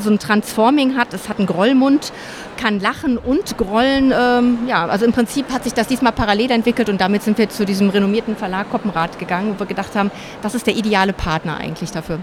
so 0.00 0.10
ein 0.10 0.18
Transforming 0.18 0.96
hat. 0.96 1.12
Es 1.14 1.28
hat 1.28 1.38
einen 1.38 1.46
Grollmund, 1.46 2.12
kann 2.56 2.80
lachen 2.80 3.18
und 3.18 3.56
grollen. 3.56 4.12
Ähm, 4.16 4.58
ja, 4.66 4.86
also 4.86 5.04
im 5.04 5.12
Prinzip 5.12 5.52
hat 5.52 5.64
sich 5.64 5.74
das 5.74 5.86
diesmal 5.86 6.12
parallel 6.12 6.50
entwickelt 6.50 6.88
und 6.88 7.00
damit 7.00 7.22
sind 7.22 7.38
wir 7.38 7.48
zu 7.48 7.64
diesem 7.64 7.90
renommierten 7.90 8.36
Verlag 8.36 8.70
Koppenrad 8.70 9.18
gegangen, 9.18 9.54
wo 9.54 9.60
wir 9.60 9.66
gedacht 9.66 9.94
haben, 9.94 10.10
das 10.42 10.54
ist 10.54 10.66
der 10.66 10.76
ideale 10.76 11.12
Partner 11.12 11.56
eigentlich 11.58 11.90
dafür. 11.90 12.18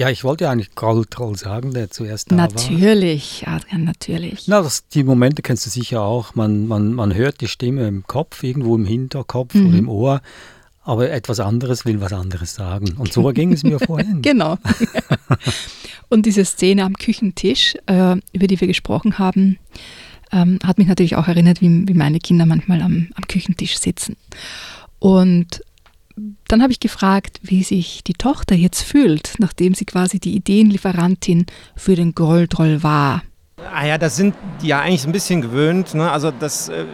Ja, 0.00 0.08
ich 0.08 0.24
wollte 0.24 0.44
ja 0.44 0.50
eigentlich 0.50 0.74
Grolltroll 0.74 1.36
sagen, 1.36 1.74
der 1.74 1.90
zuerst 1.90 2.32
da 2.32 2.34
natürlich, 2.34 3.42
war. 3.44 3.56
Adrian, 3.56 3.84
natürlich. 3.84 4.48
Na, 4.48 4.62
das, 4.62 4.88
die 4.88 5.04
Momente 5.04 5.42
kennst 5.42 5.66
du 5.66 5.70
sicher 5.70 6.00
auch. 6.00 6.34
Man, 6.34 6.66
man, 6.66 6.94
man 6.94 7.14
hört 7.14 7.42
die 7.42 7.48
Stimme 7.48 7.86
im 7.86 8.06
Kopf, 8.06 8.42
irgendwo 8.42 8.74
im 8.76 8.86
Hinterkopf 8.86 9.52
mhm. 9.52 9.66
oder 9.66 9.76
im 9.76 9.88
Ohr, 9.90 10.22
aber 10.84 11.10
etwas 11.10 11.38
anderes 11.38 11.84
will 11.84 12.00
was 12.00 12.14
anderes 12.14 12.54
sagen. 12.54 12.94
Und 12.96 13.12
so 13.12 13.24
ging 13.24 13.52
es 13.52 13.62
mir 13.62 13.78
vorhin. 13.78 14.22
genau. 14.22 14.56
Und 16.08 16.24
diese 16.24 16.46
Szene 16.46 16.84
am 16.84 16.94
Küchentisch, 16.94 17.74
äh, 17.84 18.16
über 18.32 18.46
die 18.46 18.58
wir 18.58 18.68
gesprochen 18.68 19.18
haben, 19.18 19.58
ähm, 20.32 20.60
hat 20.64 20.78
mich 20.78 20.88
natürlich 20.88 21.16
auch 21.16 21.28
erinnert, 21.28 21.60
wie, 21.60 21.86
wie 21.86 21.92
meine 21.92 22.20
Kinder 22.20 22.46
manchmal 22.46 22.80
am, 22.80 23.10
am 23.16 23.28
Küchentisch 23.28 23.76
sitzen. 23.76 24.16
Und 24.98 25.60
dann 26.48 26.62
habe 26.62 26.72
ich 26.72 26.80
gefragt, 26.80 27.40
wie 27.42 27.62
sich 27.62 28.04
die 28.04 28.14
Tochter 28.14 28.54
jetzt 28.54 28.82
fühlt, 28.82 29.34
nachdem 29.38 29.74
sie 29.74 29.84
quasi 29.84 30.18
die 30.18 30.34
Ideenlieferantin 30.34 31.46
für 31.76 31.94
den 31.94 32.14
Grolltroll 32.14 32.82
war. 32.82 33.22
Ah 33.72 33.84
ja, 33.86 33.98
das 33.98 34.16
sind 34.16 34.34
die 34.62 34.68
ja 34.68 34.80
eigentlich 34.80 35.04
ein 35.04 35.12
bisschen 35.12 35.42
gewöhnt. 35.42 35.94
Ne? 35.94 36.10
Also 36.10 36.30
das, 36.30 36.70
äh, 36.70 36.86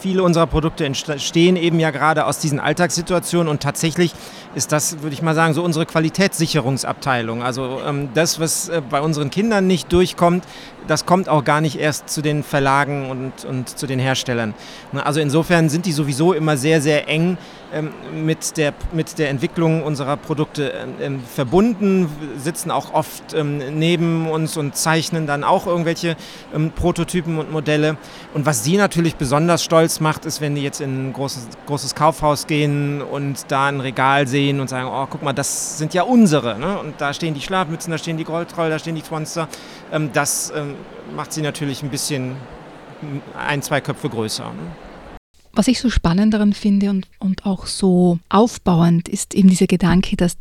viele 0.00 0.22
unserer 0.22 0.46
Produkte 0.46 0.84
entstehen 0.84 1.56
eben 1.56 1.78
ja 1.78 1.90
gerade 1.90 2.26
aus 2.26 2.38
diesen 2.38 2.60
Alltagssituationen 2.60 3.48
und 3.48 3.62
tatsächlich 3.62 4.12
ist 4.54 4.72
das, 4.72 5.02
würde 5.02 5.14
ich 5.14 5.22
mal 5.22 5.34
sagen, 5.34 5.54
so 5.54 5.62
unsere 5.62 5.86
Qualitätssicherungsabteilung. 5.86 7.42
Also 7.42 7.80
ähm, 7.86 8.08
das, 8.14 8.38
was 8.40 8.68
äh, 8.68 8.82
bei 8.88 9.00
unseren 9.00 9.30
Kindern 9.30 9.66
nicht 9.66 9.92
durchkommt, 9.92 10.44
das 10.86 11.06
kommt 11.06 11.28
auch 11.28 11.44
gar 11.44 11.60
nicht 11.60 11.78
erst 11.78 12.10
zu 12.10 12.20
den 12.20 12.42
Verlagen 12.42 13.10
und, 13.10 13.44
und 13.44 13.68
zu 13.68 13.86
den 13.86 13.98
Herstellern. 13.98 14.54
Ne? 14.92 15.04
Also 15.04 15.20
insofern 15.20 15.68
sind 15.68 15.86
die 15.86 15.92
sowieso 15.92 16.34
immer 16.34 16.56
sehr, 16.56 16.82
sehr 16.82 17.08
eng 17.08 17.38
ähm, 17.72 17.90
mit, 18.12 18.56
der, 18.58 18.74
mit 18.92 19.18
der 19.18 19.30
Entwicklung 19.30 19.82
unserer 19.82 20.16
Produkte 20.16 20.72
ähm, 21.00 21.22
verbunden, 21.24 22.08
sitzen 22.36 22.70
auch 22.70 22.92
oft 22.92 23.32
ähm, 23.34 23.78
neben 23.78 24.28
uns 24.28 24.56
und 24.56 24.76
zeichnen 24.76 25.26
dann 25.26 25.42
auch 25.42 25.66
irgendwelche 25.66 26.16
ähm, 26.54 26.70
Prototypen 26.70 27.38
und 27.38 27.50
Modelle. 27.50 27.96
Und 28.34 28.44
was 28.44 28.62
sie 28.62 28.76
natürlich 28.76 29.16
besonders 29.16 29.64
stolz 29.64 30.00
macht, 30.00 30.26
ist, 30.26 30.40
wenn 30.40 30.54
die 30.54 30.62
jetzt 30.62 30.80
in 30.80 31.08
ein 31.08 31.12
großes, 31.14 31.48
großes 31.66 31.94
Kaufhaus 31.94 32.46
gehen 32.46 33.00
und 33.00 33.46
da 33.48 33.66
ein 33.66 33.80
Regal 33.80 34.26
sehen 34.26 34.43
und 34.52 34.68
sagen, 34.68 34.88
oh, 34.90 35.06
guck 35.08 35.22
mal, 35.22 35.32
das 35.32 35.78
sind 35.78 35.94
ja 35.94 36.02
unsere. 36.02 36.58
Ne? 36.58 36.78
Und 36.78 37.00
da 37.00 37.12
stehen 37.12 37.34
die 37.34 37.40
Schlafmützen, 37.40 37.90
da 37.90 37.98
stehen 37.98 38.16
die 38.16 38.24
Goldtroll, 38.24 38.70
da 38.70 38.78
stehen 38.78 38.94
die 38.94 39.02
Monster. 39.10 39.48
Ähm, 39.92 40.10
das 40.12 40.52
ähm, 40.54 40.74
macht 41.14 41.32
sie 41.32 41.42
natürlich 41.42 41.82
ein 41.82 41.90
bisschen 41.90 42.36
ein, 43.36 43.62
zwei 43.62 43.80
Köpfe 43.80 44.08
größer. 44.08 44.44
Ne? 44.44 45.18
Was 45.52 45.68
ich 45.68 45.80
so 45.80 45.90
spannend 45.90 46.34
daran 46.34 46.52
finde 46.52 46.90
und, 46.90 47.06
und 47.18 47.46
auch 47.46 47.66
so 47.66 48.18
aufbauend 48.28 49.08
ist 49.08 49.34
eben 49.34 49.48
dieser 49.48 49.66
Gedanke, 49.66 50.16
dass 50.16 50.36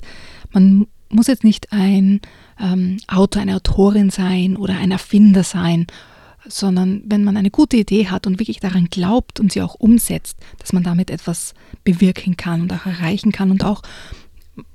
man 0.51 0.87
muss 1.09 1.27
jetzt 1.27 1.43
nicht 1.43 1.71
ein 1.71 2.21
ähm, 2.59 2.97
Autor, 3.07 3.41
eine 3.41 3.55
Autorin 3.55 4.09
sein 4.09 4.57
oder 4.57 4.75
ein 4.75 4.91
Erfinder 4.91 5.43
sein, 5.43 5.87
sondern 6.47 7.03
wenn 7.05 7.23
man 7.23 7.37
eine 7.37 7.51
gute 7.51 7.77
Idee 7.77 8.07
hat 8.07 8.27
und 8.27 8.39
wirklich 8.39 8.59
daran 8.59 8.85
glaubt 8.85 9.39
und 9.39 9.51
sie 9.51 9.61
auch 9.61 9.75
umsetzt, 9.75 10.37
dass 10.59 10.73
man 10.73 10.83
damit 10.83 11.09
etwas 11.09 11.53
bewirken 11.83 12.37
kann 12.37 12.61
und 12.61 12.73
auch 12.73 12.85
erreichen 12.85 13.31
kann 13.31 13.51
und 13.51 13.63
auch, 13.63 13.81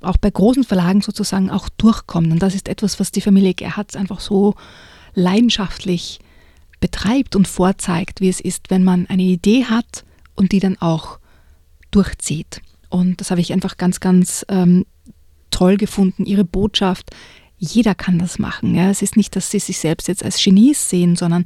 auch 0.00 0.16
bei 0.16 0.30
großen 0.30 0.64
Verlagen 0.64 1.02
sozusagen 1.02 1.50
auch 1.50 1.68
durchkommt. 1.68 2.32
Und 2.32 2.40
das 2.40 2.54
ist 2.54 2.68
etwas, 2.68 2.98
was 3.00 3.12
die 3.12 3.20
Familie 3.20 3.54
Gerhardt 3.54 3.96
einfach 3.96 4.20
so 4.20 4.54
leidenschaftlich 5.14 6.20
betreibt 6.80 7.36
und 7.36 7.48
vorzeigt, 7.48 8.20
wie 8.20 8.28
es 8.28 8.40
ist, 8.40 8.70
wenn 8.70 8.84
man 8.84 9.06
eine 9.06 9.22
Idee 9.22 9.64
hat 9.64 10.04
und 10.34 10.52
die 10.52 10.60
dann 10.60 10.80
auch 10.80 11.18
durchzieht. 11.90 12.62
Und 12.88 13.20
das 13.20 13.30
habe 13.30 13.40
ich 13.40 13.52
einfach 13.52 13.76
ganz, 13.76 14.00
ganz 14.00 14.46
ähm, 14.48 14.86
toll 15.50 15.76
gefunden. 15.76 16.24
Ihre 16.24 16.44
Botschaft, 16.44 17.10
jeder 17.58 17.94
kann 17.94 18.18
das 18.18 18.38
machen. 18.38 18.74
Ja. 18.74 18.90
Es 18.90 19.02
ist 19.02 19.16
nicht, 19.16 19.34
dass 19.36 19.50
sie 19.50 19.58
sich 19.58 19.78
selbst 19.78 20.08
jetzt 20.08 20.24
als 20.24 20.42
Genies 20.42 20.88
sehen, 20.88 21.16
sondern 21.16 21.44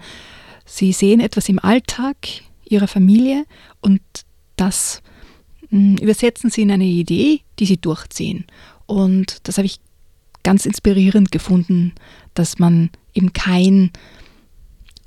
sie 0.64 0.92
sehen 0.92 1.20
etwas 1.20 1.48
im 1.48 1.58
Alltag 1.58 2.16
ihrer 2.64 2.88
Familie 2.88 3.44
und 3.80 4.00
das 4.56 5.02
mh, 5.70 5.78
hm, 5.78 5.96
übersetzen 5.98 6.50
sie 6.50 6.62
in 6.62 6.70
eine 6.70 6.84
Idee, 6.84 7.40
die 7.58 7.66
sie 7.66 7.78
durchziehen. 7.78 8.44
Und 8.86 9.38
das 9.44 9.58
habe 9.58 9.66
ich 9.66 9.80
ganz 10.42 10.66
inspirierend 10.66 11.32
gefunden, 11.32 11.94
dass 12.34 12.58
man 12.58 12.90
eben 13.14 13.32
kein 13.32 13.90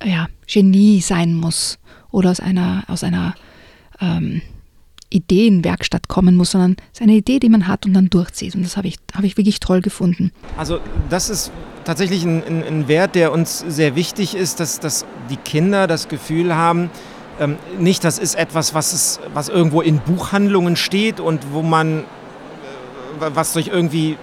ja, 0.04 0.28
Genie 0.48 1.02
sein 1.02 1.34
muss 1.34 1.78
oder 2.12 2.32
aus 2.32 2.40
einer, 2.40 2.84
aus 2.88 3.04
einer 3.04 3.36
ähm, 4.00 4.42
Ideenwerkstatt 5.10 6.08
kommen 6.08 6.36
muss, 6.36 6.52
sondern 6.52 6.78
es 6.94 7.00
ist 7.00 7.02
eine 7.02 7.14
Idee, 7.14 7.40
die 7.40 7.50
man 7.50 7.68
hat 7.68 7.86
und 7.86 7.94
dann 7.94 8.10
durchzieht. 8.10 8.56
Und 8.56 8.64
das 8.64 8.78
habe 8.78 8.88
ich, 8.88 8.98
hab 9.14 9.24
ich 9.24 9.38
wirklich 9.38 9.60
toll 9.60 9.82
gefunden. 9.82 10.32
Also 10.58 10.80
das 11.10 11.30
ist 11.30 11.52
tatsächlich 11.84 12.24
ein, 12.24 12.44
ein, 12.44 12.64
ein 12.64 12.88
Wert, 12.88 13.16
der 13.16 13.32
uns 13.32 13.60
sehr 13.60 13.96
wichtig 13.96 14.36
ist, 14.36 14.60
dass, 14.60 14.80
dass 14.80 15.06
die 15.30 15.38
Kinder 15.38 15.88
das 15.88 16.08
Gefühl 16.08 16.56
haben, 16.56 16.90
ähm, 17.40 17.58
nicht, 17.80 18.04
das 18.04 18.18
ist 18.18 18.36
etwas, 18.36 18.74
was, 18.74 18.94
es, 18.94 19.20
was 19.34 19.50
irgendwo 19.50 19.82
in 19.82 20.00
Buchhandlungen 20.00 20.76
steht 20.76 21.20
und 21.20 21.52
wo 21.52 21.62
man, 21.62 22.00
äh, 22.00 22.04
was 23.20 23.54
durch 23.54 23.68
irgendwie 23.68 24.18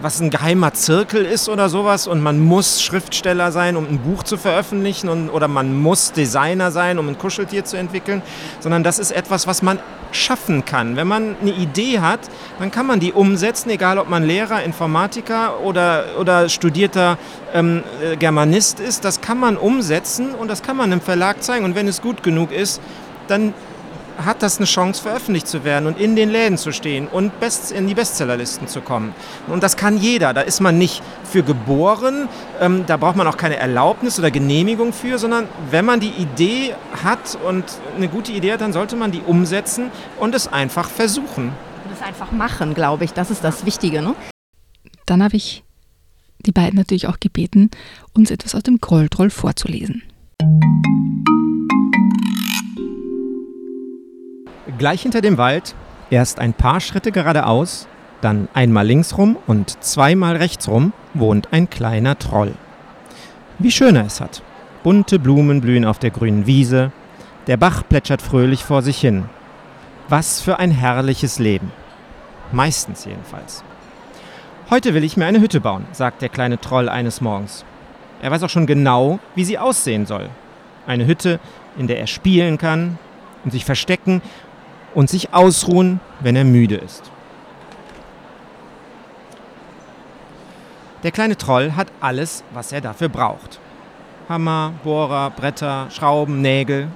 was 0.00 0.20
ein 0.20 0.30
geheimer 0.30 0.72
Zirkel 0.74 1.24
ist 1.24 1.48
oder 1.48 1.68
sowas 1.68 2.06
und 2.06 2.22
man 2.22 2.40
muss 2.40 2.82
Schriftsteller 2.82 3.52
sein, 3.52 3.76
um 3.76 3.86
ein 3.86 3.98
Buch 3.98 4.22
zu 4.22 4.36
veröffentlichen 4.36 5.08
und, 5.08 5.30
oder 5.30 5.48
man 5.48 5.80
muss 5.80 6.12
Designer 6.12 6.70
sein, 6.70 6.98
um 6.98 7.08
ein 7.08 7.18
Kuscheltier 7.18 7.64
zu 7.64 7.76
entwickeln, 7.76 8.22
sondern 8.60 8.82
das 8.82 8.98
ist 8.98 9.12
etwas, 9.12 9.46
was 9.46 9.62
man 9.62 9.78
schaffen 10.12 10.64
kann. 10.64 10.96
Wenn 10.96 11.08
man 11.08 11.36
eine 11.40 11.52
Idee 11.52 12.00
hat, 12.00 12.20
dann 12.58 12.70
kann 12.70 12.86
man 12.86 13.00
die 13.00 13.12
umsetzen, 13.12 13.70
egal 13.70 13.98
ob 13.98 14.08
man 14.08 14.22
Lehrer, 14.22 14.62
Informatiker 14.62 15.60
oder, 15.60 16.04
oder 16.18 16.48
studierter 16.48 17.18
ähm, 17.52 17.82
äh, 18.02 18.16
Germanist 18.16 18.80
ist. 18.80 19.04
Das 19.04 19.20
kann 19.20 19.38
man 19.38 19.56
umsetzen 19.56 20.34
und 20.34 20.48
das 20.48 20.62
kann 20.62 20.76
man 20.76 20.92
im 20.92 21.00
Verlag 21.00 21.42
zeigen. 21.42 21.64
Und 21.64 21.74
wenn 21.74 21.88
es 21.88 22.00
gut 22.00 22.22
genug 22.22 22.52
ist, 22.52 22.80
dann 23.26 23.54
hat 24.18 24.42
das 24.42 24.58
eine 24.58 24.66
Chance, 24.66 25.02
veröffentlicht 25.02 25.48
zu 25.48 25.64
werden 25.64 25.86
und 25.86 25.98
in 25.98 26.16
den 26.16 26.30
Läden 26.30 26.58
zu 26.58 26.72
stehen 26.72 27.08
und 27.08 27.38
best, 27.40 27.72
in 27.72 27.86
die 27.86 27.94
Bestsellerlisten 27.94 28.68
zu 28.68 28.80
kommen. 28.80 29.14
Und 29.48 29.62
das 29.62 29.76
kann 29.76 29.98
jeder. 29.98 30.32
Da 30.32 30.42
ist 30.42 30.60
man 30.60 30.78
nicht 30.78 31.02
für 31.24 31.42
geboren, 31.42 32.28
ähm, 32.60 32.84
da 32.86 32.96
braucht 32.96 33.16
man 33.16 33.26
auch 33.26 33.36
keine 33.36 33.56
Erlaubnis 33.56 34.18
oder 34.18 34.30
Genehmigung 34.30 34.92
für, 34.92 35.18
sondern 35.18 35.48
wenn 35.70 35.84
man 35.84 36.00
die 36.00 36.10
Idee 36.10 36.74
hat 37.02 37.38
und 37.46 37.64
eine 37.96 38.08
gute 38.08 38.32
Idee 38.32 38.52
hat, 38.52 38.60
dann 38.60 38.72
sollte 38.72 38.96
man 38.96 39.10
die 39.10 39.20
umsetzen 39.20 39.90
und 40.18 40.34
es 40.34 40.48
einfach 40.48 40.88
versuchen. 40.88 41.52
Und 41.84 41.92
es 41.92 42.02
einfach 42.02 42.32
machen, 42.32 42.74
glaube 42.74 43.04
ich. 43.04 43.12
Das 43.12 43.30
ist 43.30 43.44
das 43.44 43.66
Wichtige. 43.66 44.02
Ne? 44.02 44.14
Dann 45.06 45.22
habe 45.22 45.36
ich 45.36 45.64
die 46.46 46.52
beiden 46.52 46.76
natürlich 46.76 47.08
auch 47.08 47.20
gebeten, 47.20 47.70
uns 48.12 48.30
etwas 48.30 48.54
aus 48.54 48.62
dem 48.62 48.78
Goldroll 48.78 49.30
vorzulesen. 49.30 50.02
Gleich 54.76 55.02
hinter 55.02 55.20
dem 55.20 55.38
Wald, 55.38 55.74
erst 56.10 56.40
ein 56.40 56.52
paar 56.52 56.80
Schritte 56.80 57.12
geradeaus, 57.12 57.86
dann 58.20 58.48
einmal 58.54 58.86
links 58.86 59.16
rum 59.16 59.36
und 59.46 59.82
zweimal 59.84 60.36
rechts 60.36 60.68
rum, 60.68 60.92
wohnt 61.12 61.52
ein 61.52 61.70
kleiner 61.70 62.18
Troll. 62.18 62.54
Wie 63.60 63.70
schön 63.70 63.94
er 63.94 64.06
es 64.06 64.20
hat. 64.20 64.42
Bunte 64.82 65.20
Blumen 65.20 65.60
blühen 65.60 65.84
auf 65.84 66.00
der 66.00 66.10
grünen 66.10 66.46
Wiese, 66.46 66.90
der 67.46 67.56
Bach 67.56 67.84
plätschert 67.88 68.20
fröhlich 68.20 68.64
vor 68.64 68.82
sich 68.82 68.98
hin. 68.98 69.26
Was 70.08 70.40
für 70.40 70.58
ein 70.58 70.72
herrliches 70.72 71.38
Leben. 71.38 71.70
Meistens 72.50 73.04
jedenfalls. 73.04 73.62
Heute 74.70 74.92
will 74.92 75.04
ich 75.04 75.16
mir 75.16 75.26
eine 75.26 75.40
Hütte 75.40 75.60
bauen, 75.60 75.84
sagt 75.92 76.20
der 76.20 76.30
kleine 76.30 76.60
Troll 76.60 76.88
eines 76.88 77.20
Morgens. 77.20 77.64
Er 78.20 78.30
weiß 78.30 78.42
auch 78.42 78.50
schon 78.50 78.66
genau, 78.66 79.20
wie 79.34 79.44
sie 79.44 79.58
aussehen 79.58 80.06
soll. 80.06 80.30
Eine 80.86 81.06
Hütte, 81.06 81.38
in 81.78 81.86
der 81.86 82.00
er 82.00 82.06
spielen 82.06 82.58
kann 82.58 82.98
und 83.44 83.52
sich 83.52 83.64
verstecken 83.64 84.20
und 84.94 85.10
sich 85.10 85.34
ausruhen, 85.34 86.00
wenn 86.20 86.36
er 86.36 86.44
müde 86.44 86.76
ist. 86.76 87.10
Der 91.02 91.12
kleine 91.12 91.36
Troll 91.36 91.72
hat 91.72 91.88
alles, 92.00 92.42
was 92.54 92.72
er 92.72 92.80
dafür 92.80 93.10
braucht. 93.10 93.60
Hammer, 94.28 94.72
Bohrer, 94.84 95.30
Bretter, 95.30 95.88
Schrauben, 95.90 96.40
Nägel. 96.40 96.88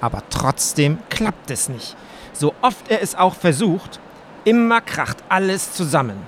Aber 0.00 0.22
trotzdem 0.30 0.98
klappt 1.10 1.50
es 1.50 1.68
nicht. 1.68 1.96
So 2.32 2.54
oft 2.62 2.88
er 2.90 3.02
es 3.02 3.16
auch 3.16 3.34
versucht, 3.34 3.98
immer 4.44 4.80
kracht 4.80 5.18
alles 5.28 5.72
zusammen. 5.72 6.18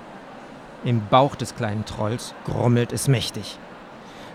Im 0.85 1.07
Bauch 1.09 1.37
des 1.37 1.55
kleinen 1.55 1.85
Trolls 1.85 2.35
grummelt 2.45 2.93
es 2.93 3.07
mächtig. 3.07 3.59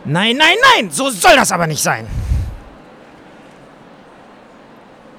Nein, 0.05 0.37
nein, 0.37 0.55
nein, 0.75 0.91
so 0.91 1.09
soll 1.09 1.35
das 1.35 1.51
aber 1.51 1.67
nicht 1.67 1.83
sein. 1.83 2.07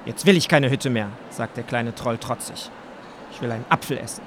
Jetzt 0.05 0.27
will 0.27 0.37
ich 0.37 0.49
keine 0.49 0.71
Hütte 0.71 0.91
mehr, 0.91 1.11
sagt 1.31 1.57
der 1.57 1.65
kleine 1.65 1.95
Troll 1.95 2.19
trotzig. 2.19 2.71
Ich 3.31 3.41
will 3.41 3.53
einen 3.53 3.65
Apfel 3.69 3.99
essen. 3.99 4.23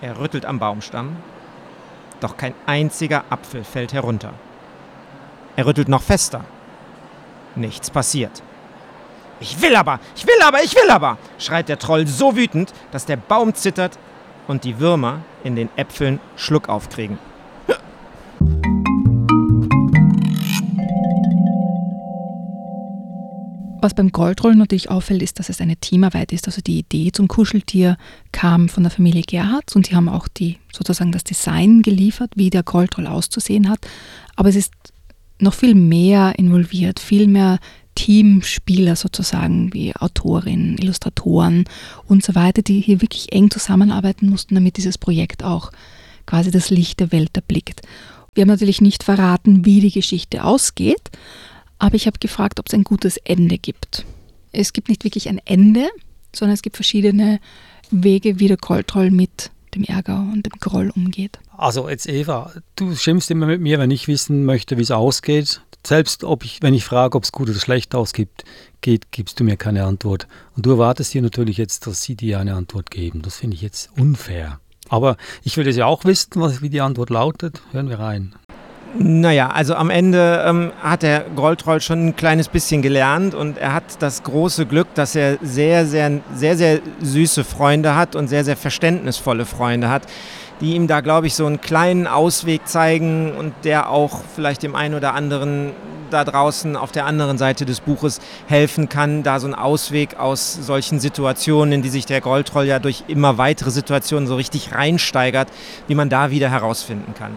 Er 0.00 0.18
rüttelt 0.18 0.44
am 0.44 0.58
Baumstamm, 0.58 1.16
doch 2.20 2.36
kein 2.36 2.54
einziger 2.66 3.24
Apfel 3.30 3.62
fällt 3.62 3.92
herunter. 3.92 4.32
Er 5.54 5.66
rüttelt 5.66 5.88
noch 5.88 6.02
fester. 6.02 6.44
Nichts 7.54 7.90
passiert. 7.90 8.42
Ich 9.38 9.60
will 9.60 9.76
aber, 9.76 10.00
ich 10.16 10.26
will 10.26 10.42
aber, 10.42 10.62
ich 10.62 10.74
will 10.74 10.90
aber, 10.90 11.18
schreit 11.38 11.68
der 11.68 11.78
Troll 11.78 12.06
so 12.06 12.36
wütend, 12.36 12.72
dass 12.90 13.06
der 13.06 13.16
Baum 13.16 13.54
zittert 13.54 13.98
und 14.48 14.64
die 14.64 14.78
Würmer 14.80 15.20
in 15.44 15.56
den 15.56 15.68
Äpfeln 15.76 16.20
Schluck 16.36 16.68
aufkriegen. 16.68 17.18
Was 23.82 23.94
beim 23.94 24.12
Goldroll 24.12 24.54
natürlich 24.54 24.90
auffällt, 24.90 25.22
ist, 25.22 25.40
dass 25.40 25.48
es 25.48 25.60
eine 25.60 25.76
Teamarbeit 25.76 26.30
ist. 26.32 26.46
Also 26.46 26.62
die 26.62 26.78
Idee 26.78 27.10
zum 27.10 27.26
Kuscheltier 27.26 27.96
kam 28.30 28.68
von 28.68 28.84
der 28.84 28.92
Familie 28.92 29.22
Gerhardt 29.22 29.74
und 29.74 29.90
die 29.90 29.96
haben 29.96 30.08
auch 30.08 30.28
die, 30.28 30.58
sozusagen 30.72 31.10
das 31.10 31.24
Design 31.24 31.82
geliefert, 31.82 32.30
wie 32.36 32.48
der 32.48 32.62
Goldroll 32.62 33.08
auszusehen 33.08 33.68
hat. 33.68 33.80
Aber 34.36 34.50
es 34.50 34.54
ist 34.54 34.72
noch 35.40 35.54
viel 35.54 35.74
mehr 35.74 36.38
involviert, 36.38 37.00
viel 37.00 37.26
mehr 37.26 37.58
Teamspieler 37.96 38.94
sozusagen, 38.94 39.74
wie 39.74 39.96
Autorinnen, 39.96 40.78
Illustratoren 40.78 41.64
und 42.06 42.24
so 42.24 42.36
weiter, 42.36 42.62
die 42.62 42.80
hier 42.80 43.02
wirklich 43.02 43.32
eng 43.32 43.50
zusammenarbeiten 43.50 44.30
mussten, 44.30 44.54
damit 44.54 44.76
dieses 44.76 44.96
Projekt 44.96 45.42
auch 45.42 45.72
quasi 46.24 46.52
das 46.52 46.70
Licht 46.70 47.00
der 47.00 47.10
Welt 47.10 47.30
erblickt. 47.34 47.82
Wir 48.34 48.42
haben 48.42 48.48
natürlich 48.48 48.80
nicht 48.80 49.02
verraten, 49.02 49.64
wie 49.64 49.80
die 49.80 49.90
Geschichte 49.90 50.44
ausgeht, 50.44 51.10
aber 51.82 51.96
ich 51.96 52.06
habe 52.06 52.20
gefragt, 52.20 52.60
ob 52.60 52.68
es 52.68 52.74
ein 52.74 52.84
gutes 52.84 53.16
Ende 53.16 53.58
gibt. 53.58 54.06
Es 54.52 54.72
gibt 54.72 54.88
nicht 54.88 55.02
wirklich 55.02 55.28
ein 55.28 55.40
Ende, 55.44 55.88
sondern 56.32 56.54
es 56.54 56.62
gibt 56.62 56.76
verschiedene 56.76 57.40
Wege, 57.90 58.38
wie 58.38 58.46
der 58.46 58.56
Kontroll 58.56 59.10
mit 59.10 59.50
dem 59.74 59.82
Ärger 59.82 60.20
und 60.32 60.46
dem 60.46 60.52
Groll 60.60 60.92
umgeht. 60.94 61.40
Also 61.56 61.88
jetzt 61.88 62.08
Eva, 62.08 62.52
du 62.76 62.94
schimpfst 62.94 63.32
immer 63.32 63.46
mit 63.46 63.60
mir, 63.60 63.80
wenn 63.80 63.90
ich 63.90 64.06
wissen 64.06 64.44
möchte, 64.44 64.78
wie 64.78 64.82
es 64.82 64.92
ausgeht. 64.92 65.60
Selbst 65.84 66.22
ob 66.22 66.44
ich, 66.44 66.62
wenn 66.62 66.72
ich 66.72 66.84
frage, 66.84 67.16
ob 67.16 67.24
es 67.24 67.32
gut 67.32 67.50
oder 67.50 67.58
schlecht 67.58 67.96
ausgibt, 67.96 68.44
geht, 68.80 69.10
gibst 69.10 69.40
du 69.40 69.44
mir 69.44 69.56
keine 69.56 69.84
Antwort. 69.84 70.28
Und 70.54 70.64
du 70.64 70.70
erwartest 70.70 71.12
dir 71.14 71.22
natürlich 71.22 71.56
jetzt, 71.56 71.88
dass 71.88 72.02
sie 72.02 72.14
dir 72.14 72.38
eine 72.38 72.54
Antwort 72.54 72.92
geben. 72.92 73.22
Das 73.22 73.38
finde 73.38 73.56
ich 73.56 73.62
jetzt 73.62 73.90
unfair. 73.98 74.60
Aber 74.88 75.16
ich 75.42 75.56
will 75.56 75.66
es 75.66 75.74
ja 75.74 75.86
auch 75.86 76.04
wissen, 76.04 76.40
was, 76.40 76.62
wie 76.62 76.70
die 76.70 76.80
Antwort 76.80 77.10
lautet. 77.10 77.60
Hören 77.72 77.88
wir 77.88 77.98
rein. 77.98 78.36
Naja, 78.94 79.48
also 79.48 79.74
am 79.74 79.88
Ende 79.88 80.44
ähm, 80.46 80.70
hat 80.82 81.02
der 81.02 81.24
Goldtroll 81.34 81.80
schon 81.80 82.08
ein 82.08 82.16
kleines 82.16 82.48
bisschen 82.48 82.82
gelernt 82.82 83.34
und 83.34 83.56
er 83.56 83.72
hat 83.72 83.84
das 84.00 84.22
große 84.22 84.66
Glück, 84.66 84.86
dass 84.94 85.14
er 85.14 85.38
sehr, 85.40 85.86
sehr, 85.86 86.20
sehr, 86.34 86.56
sehr 86.58 86.80
süße 87.00 87.42
Freunde 87.44 87.96
hat 87.96 88.14
und 88.14 88.28
sehr, 88.28 88.44
sehr 88.44 88.56
verständnisvolle 88.56 89.46
Freunde 89.46 89.88
hat, 89.88 90.02
die 90.60 90.74
ihm 90.74 90.88
da, 90.88 91.00
glaube 91.00 91.26
ich, 91.26 91.34
so 91.34 91.46
einen 91.46 91.62
kleinen 91.62 92.06
Ausweg 92.06 92.68
zeigen 92.68 93.32
und 93.32 93.54
der 93.64 93.88
auch 93.88 94.20
vielleicht 94.34 94.62
dem 94.62 94.74
einen 94.74 94.94
oder 94.94 95.14
anderen 95.14 95.72
da 96.10 96.24
draußen 96.24 96.76
auf 96.76 96.92
der 96.92 97.06
anderen 97.06 97.38
Seite 97.38 97.64
des 97.64 97.80
Buches 97.80 98.20
helfen 98.46 98.90
kann, 98.90 99.22
da 99.22 99.40
so 99.40 99.46
einen 99.46 99.54
Ausweg 99.54 100.18
aus 100.18 100.52
solchen 100.52 101.00
Situationen, 101.00 101.72
in 101.72 101.82
die 101.82 101.88
sich 101.88 102.04
der 102.04 102.20
Goldtroll 102.20 102.66
ja 102.66 102.78
durch 102.78 103.04
immer 103.08 103.38
weitere 103.38 103.70
Situationen 103.70 104.26
so 104.26 104.36
richtig 104.36 104.74
reinsteigert, 104.74 105.48
wie 105.86 105.94
man 105.94 106.10
da 106.10 106.30
wieder 106.30 106.50
herausfinden 106.50 107.14
kann. 107.14 107.32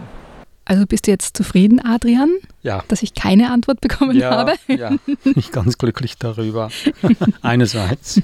Also 0.68 0.84
bist 0.84 1.06
du 1.06 1.12
jetzt 1.12 1.36
zufrieden, 1.36 1.80
Adrian? 1.80 2.30
Ja. 2.62 2.82
Dass 2.88 3.02
ich 3.04 3.14
keine 3.14 3.52
Antwort 3.52 3.80
bekommen 3.80 4.16
ja, 4.16 4.30
habe? 4.30 4.54
Ja, 4.66 4.90
bin 5.06 5.34
ich 5.36 5.52
ganz 5.52 5.78
glücklich 5.78 6.18
darüber. 6.18 6.70
Einerseits. 7.42 8.20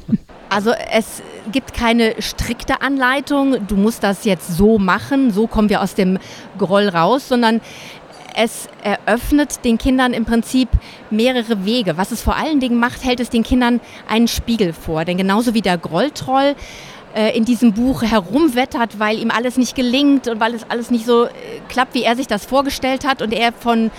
Also 0.50 0.72
es 0.92 1.22
gibt 1.52 1.72
keine 1.72 2.20
strikte 2.20 2.82
Anleitung, 2.82 3.64
du 3.68 3.76
musst 3.76 4.02
das 4.02 4.24
jetzt 4.24 4.56
so 4.56 4.78
machen, 4.78 5.30
so 5.30 5.46
kommen 5.46 5.68
wir 5.68 5.80
aus 5.80 5.94
dem 5.94 6.18
Groll 6.58 6.88
raus, 6.88 7.28
sondern 7.28 7.60
es 8.34 8.68
eröffnet 8.82 9.64
den 9.64 9.78
Kindern 9.78 10.12
im 10.12 10.24
Prinzip 10.24 10.68
mehrere 11.10 11.64
Wege. 11.64 11.96
Was 11.96 12.10
es 12.10 12.22
vor 12.22 12.36
allen 12.36 12.58
Dingen 12.58 12.78
macht, 12.78 13.04
hält 13.04 13.20
es 13.20 13.30
den 13.30 13.44
Kindern 13.44 13.80
einen 14.08 14.26
Spiegel 14.26 14.72
vor. 14.72 15.04
Denn 15.04 15.16
genauso 15.16 15.54
wie 15.54 15.62
der 15.62 15.78
Grolltroll 15.78 16.56
in 17.36 17.44
diesem 17.44 17.72
Buch 17.72 18.02
herumwettert, 18.02 18.98
weil 18.98 19.18
ihm 19.18 19.30
alles 19.30 19.56
nicht 19.56 19.74
gelingt 19.74 20.28
und 20.28 20.40
weil 20.40 20.54
es 20.54 20.64
alles 20.68 20.90
nicht 20.90 21.04
so 21.04 21.24
äh, 21.24 21.30
klappt, 21.68 21.94
wie 21.94 22.04
er 22.04 22.16
sich 22.16 22.26
das 22.26 22.44
vorgestellt 22.44 23.06
hat 23.06 23.20
und 23.22 23.32
er 23.32 23.52
von 23.52 23.90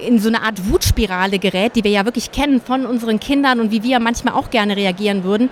in 0.00 0.18
so 0.18 0.28
eine 0.28 0.42
Art 0.42 0.70
Wutspirale 0.70 1.38
gerät, 1.38 1.76
die 1.76 1.84
wir 1.84 1.90
ja 1.90 2.04
wirklich 2.04 2.32
kennen 2.32 2.60
von 2.60 2.86
unseren 2.86 3.20
Kindern 3.20 3.60
und 3.60 3.70
wie 3.70 3.82
wir 3.82 3.98
manchmal 4.00 4.34
auch 4.34 4.50
gerne 4.50 4.76
reagieren 4.76 5.24
würden, 5.24 5.50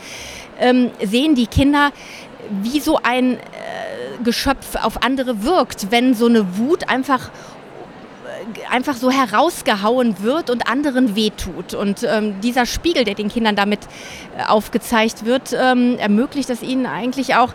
ähm, 0.60 0.90
sehen 1.04 1.34
die 1.34 1.46
Kinder, 1.46 1.90
wie 2.62 2.80
so 2.80 2.98
ein 3.02 3.34
äh, 3.34 3.38
Geschöpf 4.24 4.76
auf 4.82 5.02
andere 5.02 5.42
wirkt, 5.42 5.90
wenn 5.90 6.14
so 6.14 6.26
eine 6.26 6.56
Wut 6.56 6.88
einfach 6.88 7.30
einfach 8.70 8.96
so 8.96 9.10
herausgehauen 9.10 10.22
wird 10.22 10.50
und 10.50 10.68
anderen 10.68 11.16
wehtut. 11.16 11.74
Und 11.74 12.02
ähm, 12.02 12.40
dieser 12.40 12.66
Spiegel, 12.66 13.04
der 13.04 13.14
den 13.14 13.28
Kindern 13.28 13.56
damit 13.56 13.80
äh, 14.36 14.44
aufgezeigt 14.46 15.24
wird, 15.24 15.52
ähm, 15.52 15.96
ermöglicht 15.98 16.50
es 16.50 16.62
ihnen 16.62 16.86
eigentlich 16.86 17.36
auch, 17.36 17.52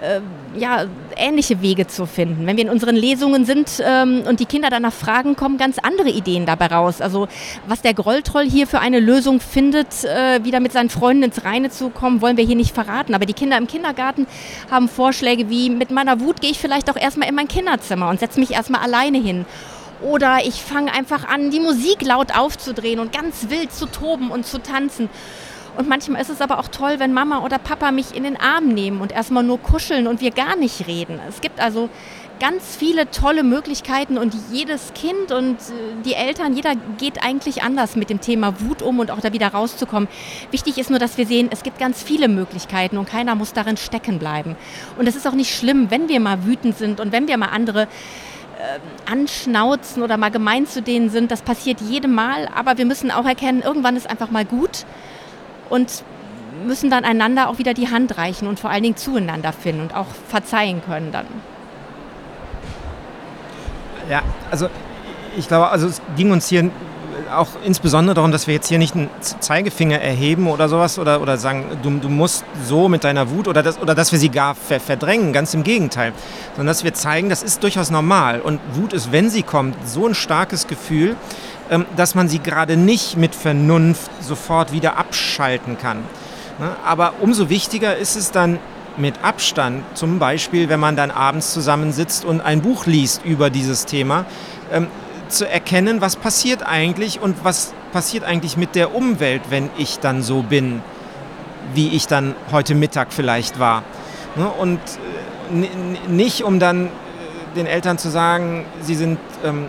äh, 0.00 0.20
ja, 0.58 0.84
ähnliche 1.16 1.60
Wege 1.60 1.86
zu 1.86 2.06
finden. 2.06 2.46
Wenn 2.46 2.56
wir 2.56 2.64
in 2.64 2.70
unseren 2.70 2.94
Lesungen 2.94 3.44
sind 3.44 3.82
ähm, 3.84 4.22
und 4.28 4.40
die 4.40 4.46
Kinder 4.46 4.70
danach 4.70 4.92
fragen, 4.92 5.34
kommen 5.34 5.58
ganz 5.58 5.78
andere 5.78 6.08
Ideen 6.08 6.46
dabei 6.46 6.66
raus. 6.66 7.00
Also 7.00 7.28
was 7.66 7.82
der 7.82 7.94
Grolltroll 7.94 8.44
hier 8.44 8.66
für 8.66 8.78
eine 8.78 9.00
Lösung 9.00 9.40
findet, 9.40 10.04
äh, 10.04 10.44
wieder 10.44 10.60
mit 10.60 10.72
seinen 10.72 10.90
Freunden 10.90 11.24
ins 11.24 11.44
Reine 11.44 11.70
zu 11.70 11.90
kommen, 11.90 12.20
wollen 12.20 12.36
wir 12.36 12.44
hier 12.44 12.56
nicht 12.56 12.74
verraten. 12.74 13.14
Aber 13.14 13.26
die 13.26 13.32
Kinder 13.32 13.58
im 13.58 13.66
Kindergarten 13.66 14.26
haben 14.70 14.88
Vorschläge 14.88 15.50
wie, 15.50 15.68
mit 15.70 15.90
meiner 15.90 16.20
Wut 16.20 16.40
gehe 16.40 16.50
ich 16.50 16.58
vielleicht 16.58 16.90
auch 16.90 16.96
erstmal 16.96 17.28
in 17.28 17.34
mein 17.34 17.48
Kinderzimmer 17.48 18.08
und 18.08 18.20
setze 18.20 18.38
mich 18.38 18.52
erstmal 18.52 18.82
alleine 18.82 19.18
hin. 19.18 19.46
Oder 20.02 20.38
ich 20.44 20.62
fange 20.62 20.92
einfach 20.92 21.28
an, 21.28 21.50
die 21.50 21.60
Musik 21.60 22.02
laut 22.02 22.36
aufzudrehen 22.36 23.00
und 23.00 23.12
ganz 23.12 23.50
wild 23.50 23.72
zu 23.72 23.86
toben 23.86 24.30
und 24.30 24.46
zu 24.46 24.58
tanzen. 24.62 25.08
Und 25.76 25.88
manchmal 25.88 26.20
ist 26.20 26.30
es 26.30 26.40
aber 26.40 26.58
auch 26.58 26.68
toll, 26.68 26.98
wenn 26.98 27.12
Mama 27.12 27.44
oder 27.44 27.58
Papa 27.58 27.92
mich 27.92 28.14
in 28.14 28.24
den 28.24 28.36
Arm 28.36 28.68
nehmen 28.68 29.00
und 29.00 29.12
erstmal 29.12 29.44
nur 29.44 29.60
kuscheln 29.60 30.08
und 30.08 30.20
wir 30.20 30.32
gar 30.32 30.56
nicht 30.56 30.88
reden. 30.88 31.20
Es 31.28 31.40
gibt 31.40 31.60
also 31.60 31.88
ganz 32.40 32.76
viele 32.76 33.10
tolle 33.10 33.42
Möglichkeiten 33.42 34.18
und 34.18 34.34
jedes 34.50 34.92
Kind 34.94 35.32
und 35.32 35.56
äh, 35.56 36.02
die 36.04 36.14
Eltern, 36.14 36.54
jeder 36.54 36.74
geht 36.98 37.22
eigentlich 37.24 37.62
anders 37.62 37.96
mit 37.96 38.10
dem 38.10 38.20
Thema 38.20 38.60
Wut 38.60 38.82
um 38.82 38.98
und 38.98 39.10
auch 39.10 39.20
da 39.20 39.32
wieder 39.32 39.48
rauszukommen. 39.48 40.08
Wichtig 40.50 40.78
ist 40.78 40.90
nur, 40.90 40.98
dass 40.98 41.18
wir 41.18 41.26
sehen, 41.26 41.48
es 41.52 41.62
gibt 41.62 41.78
ganz 41.78 42.02
viele 42.02 42.28
Möglichkeiten 42.28 42.98
und 42.98 43.08
keiner 43.08 43.34
muss 43.34 43.52
darin 43.52 43.76
stecken 43.76 44.18
bleiben. 44.18 44.56
Und 44.98 45.06
es 45.06 45.16
ist 45.16 45.26
auch 45.26 45.32
nicht 45.32 45.54
schlimm, 45.54 45.90
wenn 45.90 46.08
wir 46.08 46.20
mal 46.20 46.44
wütend 46.44 46.76
sind 46.76 47.00
und 47.00 47.12
wenn 47.12 47.28
wir 47.28 47.36
mal 47.38 47.50
andere 47.50 47.88
anschnauzen 49.10 50.02
oder 50.02 50.16
mal 50.16 50.30
gemein 50.30 50.66
zu 50.66 50.82
denen 50.82 51.10
sind. 51.10 51.30
Das 51.30 51.42
passiert 51.42 51.80
jedem 51.80 52.14
Mal, 52.14 52.48
aber 52.54 52.78
wir 52.78 52.84
müssen 52.84 53.10
auch 53.10 53.24
erkennen, 53.24 53.62
irgendwann 53.62 53.96
ist 53.96 54.08
einfach 54.08 54.30
mal 54.30 54.44
gut 54.44 54.84
und 55.70 56.04
müssen 56.66 56.90
dann 56.90 57.04
einander 57.04 57.48
auch 57.48 57.58
wieder 57.58 57.74
die 57.74 57.88
Hand 57.90 58.18
reichen 58.18 58.48
und 58.48 58.58
vor 58.58 58.70
allen 58.70 58.82
Dingen 58.82 58.96
zueinander 58.96 59.52
finden 59.52 59.82
und 59.82 59.94
auch 59.94 60.08
verzeihen 60.28 60.82
können 60.84 61.12
dann. 61.12 61.26
Ja, 64.10 64.22
also 64.50 64.68
ich 65.36 65.46
glaube, 65.46 65.68
also 65.68 65.86
es 65.86 66.00
ging 66.16 66.30
uns 66.30 66.48
hier 66.48 66.70
auch 67.34 67.48
insbesondere 67.64 68.14
darum, 68.14 68.32
dass 68.32 68.46
wir 68.46 68.54
jetzt 68.54 68.68
hier 68.68 68.78
nicht 68.78 68.94
einen 68.94 69.10
Zeigefinger 69.20 70.00
erheben 70.00 70.46
oder 70.48 70.68
sowas 70.68 70.98
oder, 70.98 71.20
oder 71.20 71.36
sagen, 71.38 71.78
du, 71.82 71.90
du 71.98 72.08
musst 72.08 72.44
so 72.64 72.88
mit 72.88 73.04
deiner 73.04 73.30
Wut 73.30 73.48
oder, 73.48 73.62
das, 73.62 73.78
oder 73.80 73.94
dass 73.94 74.12
wir 74.12 74.18
sie 74.18 74.28
gar 74.28 74.54
ver 74.54 74.80
verdrängen, 74.80 75.32
ganz 75.32 75.54
im 75.54 75.64
Gegenteil, 75.64 76.12
sondern 76.56 76.68
dass 76.68 76.84
wir 76.84 76.94
zeigen, 76.94 77.28
das 77.28 77.42
ist 77.42 77.62
durchaus 77.62 77.90
normal 77.90 78.40
und 78.40 78.60
Wut 78.72 78.92
ist, 78.92 79.12
wenn 79.12 79.30
sie 79.30 79.42
kommt, 79.42 79.76
so 79.86 80.06
ein 80.06 80.14
starkes 80.14 80.66
Gefühl, 80.66 81.16
ähm, 81.70 81.86
dass 81.96 82.14
man 82.14 82.28
sie 82.28 82.38
gerade 82.38 82.76
nicht 82.76 83.16
mit 83.16 83.34
Vernunft 83.34 84.10
sofort 84.20 84.72
wieder 84.72 84.96
abschalten 84.96 85.78
kann. 85.78 85.98
Ne? 86.58 86.70
Aber 86.84 87.14
umso 87.20 87.48
wichtiger 87.48 87.96
ist 87.96 88.16
es 88.16 88.30
dann, 88.30 88.58
mit 88.98 89.22
Abstand, 89.22 89.84
zum 89.94 90.18
Beispiel 90.18 90.68
wenn 90.68 90.80
man 90.80 90.96
dann 90.96 91.10
abends 91.10 91.52
zusammensitzt 91.52 92.24
und 92.24 92.40
ein 92.40 92.62
Buch 92.62 92.86
liest 92.86 93.24
über 93.24 93.48
dieses 93.48 93.86
Thema, 93.86 94.26
ähm, 94.72 94.88
zu 95.28 95.48
erkennen, 95.48 96.00
was 96.00 96.16
passiert 96.16 96.62
eigentlich 96.62 97.20
und 97.20 97.44
was 97.44 97.72
passiert 97.92 98.24
eigentlich 98.24 98.56
mit 98.56 98.74
der 98.74 98.94
Umwelt, 98.94 99.42
wenn 99.50 99.70
ich 99.76 99.98
dann 99.98 100.22
so 100.22 100.42
bin, 100.42 100.82
wie 101.74 101.88
ich 101.88 102.06
dann 102.06 102.34
heute 102.52 102.74
Mittag 102.74 103.12
vielleicht 103.12 103.58
war. 103.58 103.82
Ne? 104.36 104.48
Und 104.48 104.80
äh, 105.52 106.10
nicht, 106.10 106.44
um 106.44 106.58
dann 106.58 106.86
äh, 106.86 106.90
den 107.56 107.66
Eltern 107.66 107.98
zu 107.98 108.08
sagen, 108.08 108.64
sie 108.80 108.94
sind, 108.94 109.18
ähm, 109.44 109.66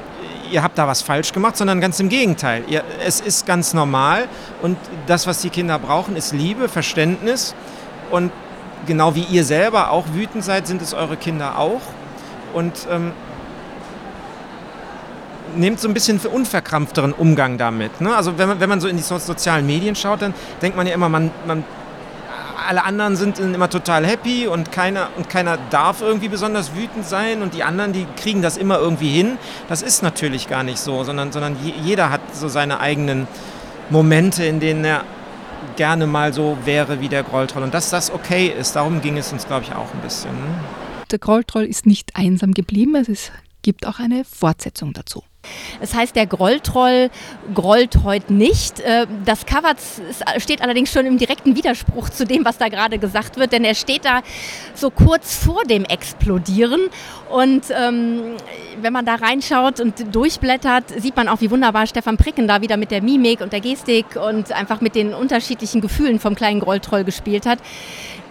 ihr 0.51 0.63
habt 0.63 0.77
da 0.77 0.87
was 0.87 1.01
falsch 1.01 1.33
gemacht, 1.33 1.57
sondern 1.57 1.81
ganz 1.81 1.99
im 1.99 2.09
Gegenteil. 2.09 2.63
Ihr, 2.67 2.83
es 3.05 3.19
ist 3.19 3.45
ganz 3.45 3.73
normal 3.73 4.27
und 4.61 4.77
das, 5.07 5.27
was 5.27 5.41
die 5.41 5.49
Kinder 5.49 5.79
brauchen, 5.79 6.15
ist 6.15 6.33
Liebe, 6.33 6.69
Verständnis 6.69 7.55
und 8.11 8.31
genau 8.85 9.15
wie 9.15 9.23
ihr 9.23 9.43
selber 9.43 9.91
auch 9.91 10.05
wütend 10.13 10.43
seid, 10.43 10.67
sind 10.67 10.81
es 10.81 10.93
eure 10.93 11.17
Kinder 11.17 11.57
auch. 11.57 11.81
Und 12.53 12.87
ähm, 12.89 13.11
nehmt 15.55 15.79
so 15.79 15.87
ein 15.87 15.93
bisschen 15.93 16.19
unverkrampfteren 16.19 17.13
Umgang 17.13 17.57
damit. 17.57 18.01
Ne? 18.01 18.15
Also 18.15 18.37
wenn 18.37 18.49
man, 18.49 18.59
wenn 18.59 18.69
man 18.69 18.81
so 18.81 18.87
in 18.87 18.97
die 18.97 19.03
so 19.03 19.17
sozialen 19.17 19.65
Medien 19.65 19.95
schaut, 19.95 20.21
dann 20.21 20.33
denkt 20.61 20.77
man 20.77 20.87
ja 20.87 20.93
immer, 20.93 21.09
man, 21.09 21.31
man, 21.45 21.63
alle 22.67 22.83
anderen 22.83 23.15
sind 23.15 23.39
immer 23.39 23.69
total 23.69 24.05
happy 24.05 24.47
und 24.47 24.71
keiner, 24.71 25.09
und 25.17 25.29
keiner 25.29 25.57
darf 25.69 26.01
irgendwie 26.01 26.27
besonders 26.27 26.75
wütend 26.75 27.05
sein 27.05 27.41
und 27.41 27.53
die 27.53 27.63
anderen, 27.63 27.93
die 27.93 28.05
kriegen 28.15 28.41
das 28.41 28.57
immer 28.57 28.77
irgendwie 28.79 29.09
hin. 29.09 29.37
Das 29.67 29.81
ist 29.81 30.03
natürlich 30.03 30.47
gar 30.47 30.63
nicht 30.63 30.79
so, 30.79 31.03
sondern, 31.03 31.31
sondern 31.31 31.57
jeder 31.83 32.11
hat 32.11 32.21
so 32.33 32.47
seine 32.47 32.79
eigenen 32.79 33.27
Momente, 33.89 34.45
in 34.45 34.59
denen 34.59 34.85
er 34.85 35.03
gerne 35.75 36.07
mal 36.07 36.33
so 36.33 36.57
wäre 36.65 37.01
wie 37.01 37.09
der 37.09 37.23
Grolltroll. 37.23 37.63
Und 37.63 37.73
dass 37.73 37.89
das 37.89 38.11
okay 38.11 38.47
ist, 38.47 38.75
darum 38.75 39.01
ging 39.01 39.17
es 39.17 39.31
uns, 39.31 39.47
glaube 39.47 39.63
ich, 39.63 39.73
auch 39.73 39.93
ein 39.93 40.01
bisschen. 40.01 40.31
Ne? 40.31 40.47
Der 41.11 41.19
Grolltroll 41.19 41.63
ist 41.63 41.85
nicht 41.85 42.15
einsam 42.15 42.53
geblieben, 42.53 42.95
es 42.95 43.31
gibt 43.61 43.87
auch 43.87 43.99
eine 43.99 44.25
Fortsetzung 44.25 44.93
dazu. 44.93 45.23
Es 45.81 45.93
heißt, 45.93 46.15
der 46.15 46.27
Grolltroll 46.27 47.09
grollt 47.53 48.03
heute 48.03 48.33
nicht. 48.33 48.79
Äh, 48.81 49.07
das 49.25 49.45
Cover 49.45 49.73
steht 50.37 50.61
allerdings 50.61 50.91
schon 50.91 51.05
im 51.05 51.17
direkten 51.17 51.55
Widerspruch 51.55 52.09
zu 52.09 52.25
dem, 52.25 52.43
was 52.43 52.57
da 52.57 52.67
gerade 52.67 52.99
gesagt 52.99 53.37
wird, 53.37 53.53
denn 53.53 53.63
er 53.63 53.75
steht 53.75 54.05
da 54.05 54.21
so 54.73 54.89
kurz 54.89 55.35
vor 55.35 55.63
dem 55.63 55.85
Explodieren. 55.85 56.81
Und 57.29 57.65
ähm, 57.71 58.35
wenn 58.81 58.93
man 58.93 59.05
da 59.05 59.15
reinschaut 59.15 59.79
und 59.79 60.13
durchblättert, 60.13 61.01
sieht 61.01 61.15
man 61.15 61.29
auch, 61.29 61.41
wie 61.41 61.51
wunderbar 61.51 61.87
Stefan 61.87 62.17
Pricken 62.17 62.47
da 62.47 62.61
wieder 62.61 62.77
mit 62.77 62.91
der 62.91 63.01
Mimik 63.01 63.41
und 63.41 63.53
der 63.53 63.61
Gestik 63.61 64.05
und 64.15 64.51
einfach 64.51 64.81
mit 64.81 64.95
den 64.95 65.13
unterschiedlichen 65.13 65.79
Gefühlen 65.79 66.19
vom 66.19 66.35
kleinen 66.35 66.59
Grolltroll 66.59 67.03
gespielt 67.03 67.45
hat. 67.45 67.59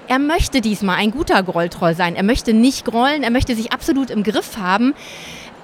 Er 0.09 0.19
möchte 0.19 0.63
diesmal 0.63 0.97
ein 0.97 1.11
guter 1.11 1.43
Grolltroll 1.43 1.95
sein. 1.95 2.17
Er 2.17 2.23
möchte 2.23 2.55
nicht 2.55 2.87
grollen, 2.87 3.23
er 3.23 3.31
möchte 3.31 3.55
sich 3.55 3.73
absolut 3.73 4.09
im 4.09 4.23
Griff 4.23 4.57
haben. 4.57 4.95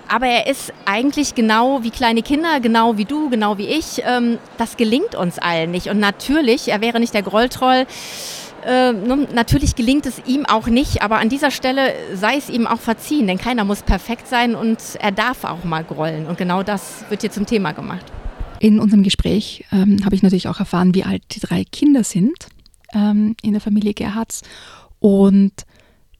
Aber 0.08 0.26
er 0.26 0.46
ist 0.46 0.72
eigentlich 0.84 1.34
genau 1.34 1.82
wie 1.82 1.90
kleine 1.90 2.22
Kinder, 2.22 2.60
genau 2.60 2.96
wie 2.96 3.04
du, 3.04 3.30
genau 3.30 3.58
wie 3.58 3.66
ich. 3.66 4.02
Ähm, 4.04 4.38
das 4.58 4.76
gelingt 4.76 5.14
uns 5.14 5.38
allen 5.38 5.70
nicht. 5.70 5.88
Und 5.88 5.98
natürlich, 5.98 6.68
er 6.68 6.80
wäre 6.80 7.00
nicht 7.00 7.14
der 7.14 7.22
Grolltroll. 7.22 7.86
Äh, 8.66 8.92
natürlich 8.92 9.74
gelingt 9.74 10.06
es 10.06 10.22
ihm 10.26 10.46
auch 10.46 10.66
nicht, 10.68 11.02
aber 11.02 11.18
an 11.18 11.28
dieser 11.28 11.50
Stelle 11.50 11.92
sei 12.14 12.36
es 12.36 12.48
ihm 12.48 12.66
auch 12.66 12.80
verziehen, 12.80 13.26
denn 13.26 13.38
keiner 13.38 13.64
muss 13.64 13.82
perfekt 13.82 14.26
sein 14.26 14.54
und 14.54 14.78
er 15.00 15.12
darf 15.12 15.44
auch 15.44 15.64
mal 15.64 15.84
grollen. 15.84 16.26
Und 16.26 16.38
genau 16.38 16.62
das 16.62 17.04
wird 17.10 17.20
hier 17.20 17.30
zum 17.30 17.44
Thema 17.44 17.72
gemacht. 17.72 18.04
In 18.60 18.80
unserem 18.80 19.02
Gespräch 19.02 19.64
ähm, 19.72 20.04
habe 20.04 20.14
ich 20.14 20.22
natürlich 20.22 20.48
auch 20.48 20.60
erfahren, 20.60 20.94
wie 20.94 21.04
alt 21.04 21.22
die 21.32 21.40
drei 21.40 21.64
Kinder 21.64 22.04
sind 22.04 22.46
ähm, 22.94 23.36
in 23.42 23.52
der 23.52 23.60
Familie 23.60 23.92
Gerhards. 23.92 24.40
Und 24.98 25.52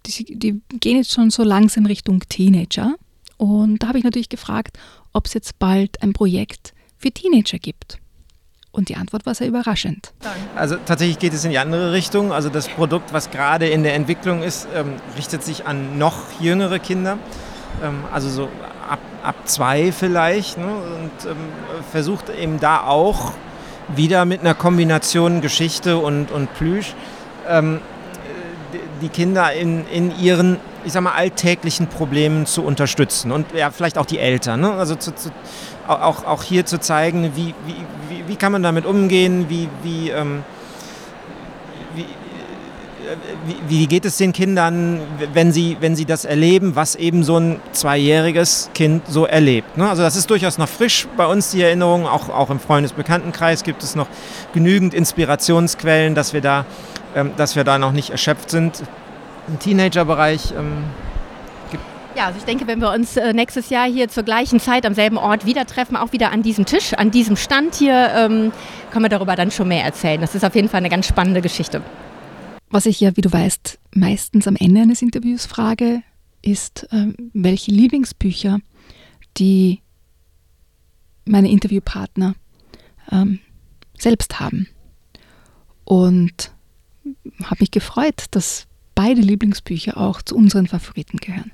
die, 0.05 0.39
die 0.39 0.61
gehen 0.81 0.99
jetzt 0.99 1.13
schon 1.13 1.31
so 1.31 1.43
langsam 1.43 1.87
Richtung 1.87 2.21
Teenager. 2.29 2.97
Und 3.37 3.83
da 3.83 3.89
habe 3.89 3.99
ich 3.99 4.05
natürlich 4.05 4.29
gefragt, 4.29 4.79
ob 5.13 5.27
es 5.27 5.35
jetzt 5.35 5.59
bald 5.59 6.03
ein 6.03 6.13
Projekt 6.13 6.75
für 6.99 7.11
Teenager 7.11 7.59
gibt. 7.59 7.99
Und 8.73 8.89
die 8.89 8.97
Antwort 8.97 9.25
war 9.25 9.35
sehr 9.35 9.47
überraschend. 9.47 10.13
Also 10.57 10.77
tatsächlich 10.85 11.21
geht 11.21 11.33
es 11.33 11.45
in 11.45 11.53
die 11.53 11.59
andere 11.59 11.93
Richtung. 11.93 12.33
Also 12.33 12.49
das 12.49 12.69
Produkt, 12.69 13.13
was 13.13 13.31
gerade 13.31 13.69
in 13.69 13.85
der 13.85 13.95
Entwicklung 13.95 14.43
ist, 14.43 14.67
ähm, 14.75 14.95
richtet 15.17 15.45
sich 15.45 15.65
an 15.67 15.97
noch 15.97 16.41
jüngere 16.41 16.81
Kinder. 16.81 17.19
Ähm, 17.85 18.03
also 18.13 18.29
so 18.29 18.49
ab, 18.89 18.99
ab 19.23 19.37
zwei 19.45 19.93
vielleicht. 19.93 20.59
Ne? 20.59 20.67
Und 20.67 21.31
ähm, 21.31 21.37
versucht 21.93 22.31
eben 22.31 22.59
da 22.59 22.83
auch 22.83 23.33
wieder 23.95 24.25
mit 24.25 24.41
einer 24.41 24.55
Kombination 24.55 25.41
Geschichte 25.41 25.99
und, 25.99 26.33
und 26.33 26.53
Plüsch 26.55 26.95
ähm, 27.49 27.81
die 29.01 29.09
Kinder 29.09 29.53
in, 29.53 29.87
in 29.87 30.19
ihren 30.19 30.59
ich 30.85 30.93
sag 30.93 31.03
mal, 31.03 31.13
alltäglichen 31.13 31.87
Problemen 31.87 32.47
zu 32.47 32.63
unterstützen 32.63 33.33
und 33.33 33.47
ja, 33.55 33.71
vielleicht 33.71 33.99
auch 33.99 34.07
die 34.07 34.19
Eltern. 34.19 34.61
Ne? 34.61 34.73
Also 34.73 34.95
zu, 34.95 35.15
zu, 35.15 35.31
auch, 35.87 36.25
auch 36.25 36.43
hier 36.43 36.67
zu 36.67 36.79
zeigen, 36.79 37.33
wie, 37.35 37.55
wie, 37.67 37.77
wie, 38.09 38.29
wie 38.29 38.37
kann 38.37 38.53
man 38.53 38.63
damit 38.63 38.87
umgehen, 38.87 39.47
wie, 39.49 39.69
wie, 39.83 40.11
ähm, 40.11 40.45
wie, 41.95 43.57
wie, 43.69 43.87
geht 43.87 44.05
es 44.05 44.17
den 44.17 44.33
Kindern, 44.33 45.01
wenn 45.33 45.53
sie, 45.53 45.77
wenn 45.81 45.95
sie 45.95 46.05
das 46.05 46.25
erleben, 46.25 46.75
was 46.75 46.95
eben 46.95 47.23
so 47.23 47.39
ein 47.39 47.61
zweijähriges 47.73 48.71
Kind 48.75 49.07
so 49.07 49.27
erlebt. 49.27 49.77
Ne? 49.77 49.89
Also 49.89 50.03
das 50.03 50.17
ist 50.17 50.31
durchaus 50.31 50.59
noch 50.59 50.69
frisch 50.69 51.07
bei 51.17 51.27
uns, 51.27 51.51
die 51.51 51.63
Erinnerung. 51.63 52.07
Auch, 52.07 52.29
auch 52.29 52.51
im 52.51 52.61
Freundesbekanntenkreis 52.61 53.63
gibt 53.63 53.83
es 53.83 53.95
noch 53.95 54.09
genügend 54.53 54.95
Inspirationsquellen, 54.95 56.15
dass 56.15 56.33
wir 56.33 56.41
da, 56.41 56.65
ähm, 57.15 57.33
dass 57.37 57.57
wir 57.57 57.65
da 57.65 57.79
noch 57.79 57.93
nicht 57.93 58.11
erschöpft 58.11 58.51
sind 58.51 58.83
im 59.49 59.59
Teenagerbereich 59.59 60.53
ähm, 60.57 60.85
gibt. 61.71 61.83
Ja, 62.17 62.27
also 62.27 62.39
ich 62.39 62.45
denke, 62.45 62.67
wenn 62.67 62.81
wir 62.81 62.93
uns 62.93 63.17
äh, 63.17 63.33
nächstes 63.33 63.71
Jahr 63.71 63.87
hier 63.87 64.09
zur 64.09 64.23
gleichen 64.23 64.61
Zeit 64.61 64.87
am 64.87 64.95
selben 64.95 65.17
Ort 65.17 65.47
wieder 65.47 65.67
treffen, 65.67 65.97
auch 65.97 66.13
wieder 66.13 66.31
an 66.33 66.43
diesem 66.43 66.67
Tisch, 66.67 66.95
an 66.95 67.11
diesem 67.11 67.37
Stand 67.37 67.75
hier, 67.75 68.11
ähm, 68.17 68.53
können 68.91 69.05
wir 69.05 69.09
darüber 69.09 69.37
dann 69.37 69.51
schon 69.51 69.69
mehr 69.69 69.85
erzählen. 69.85 70.21
Das 70.21 70.35
ist 70.35 70.45
auf 70.45 70.55
jeden 70.55 70.69
Fall 70.69 70.79
eine 70.79 70.91
ganz 70.91 71.07
spannende 71.07 71.41
Geschichte. 71.41 71.83
Was 72.71 72.87
ich 72.87 73.01
ja, 73.01 73.17
wie 73.17 73.21
du 73.21 73.33
weißt, 73.33 73.79
meistens 73.93 74.49
am 74.49 74.57
Ende 74.57 74.83
eines 74.83 75.03
Interviews 75.03 75.47
frage, 75.47 76.03
ist, 76.43 76.87
ähm, 76.93 77.15
welche 77.33 77.71
Lieblingsbücher 77.71 78.59
die 79.37 79.81
meine 81.25 81.51
Interviewpartner 81.51 82.35
ähm, 83.11 83.41
selbst 83.99 84.41
haben. 84.41 84.69
Und 85.85 86.53
habe 87.43 87.57
mich 87.61 87.71
gefreut, 87.71 88.25
dass 88.31 88.67
beide 88.95 89.21
Lieblingsbücher 89.21 89.97
auch 89.97 90.23
zu 90.23 90.37
unseren 90.37 90.67
Favoriten 90.67 91.19
gehören. 91.19 91.51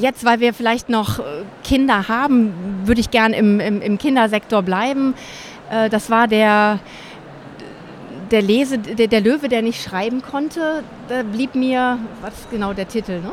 Jetzt, 0.00 0.24
weil 0.24 0.40
wir 0.40 0.54
vielleicht 0.54 0.88
noch 0.88 1.18
äh, 1.18 1.22
Kinder 1.64 2.08
haben, 2.08 2.52
würde 2.84 3.00
ich 3.00 3.10
gern 3.10 3.32
im, 3.32 3.58
im, 3.60 3.80
im 3.80 3.98
Kindersektor 3.98 4.62
bleiben. 4.62 5.14
Äh, 5.70 5.88
das 5.88 6.10
war 6.10 6.28
der, 6.28 6.78
der, 8.30 8.42
Lese, 8.42 8.78
der, 8.78 9.06
der, 9.06 9.20
Löwe, 9.20 9.48
der 9.48 9.62
nicht 9.62 9.82
schreiben 9.82 10.22
konnte. 10.22 10.82
Da 11.08 11.22
blieb 11.22 11.54
mir, 11.54 11.98
was 12.20 12.34
ist 12.34 12.50
genau 12.50 12.72
der 12.72 12.86
Titel? 12.86 13.20
Ne? 13.20 13.32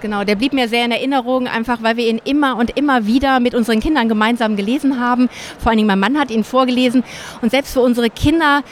Genau, 0.00 0.24
der 0.24 0.36
blieb 0.36 0.52
mir 0.52 0.68
sehr 0.68 0.84
in 0.84 0.92
Erinnerung, 0.92 1.48
einfach 1.48 1.82
weil 1.82 1.96
wir 1.96 2.06
ihn 2.06 2.20
immer 2.24 2.56
und 2.56 2.76
immer 2.76 3.06
wieder 3.06 3.40
mit 3.40 3.54
unseren 3.54 3.80
Kindern 3.80 4.08
gemeinsam 4.08 4.54
gelesen 4.54 5.00
haben. 5.00 5.28
Vor 5.58 5.70
allen 5.70 5.78
Dingen 5.78 5.86
mein 5.86 5.98
Mann 5.98 6.18
hat 6.18 6.30
ihn 6.30 6.44
vorgelesen. 6.44 7.02
Und 7.40 7.50
selbst 7.50 7.72
für 7.72 7.80
unsere 7.80 8.10
Kinder 8.10 8.62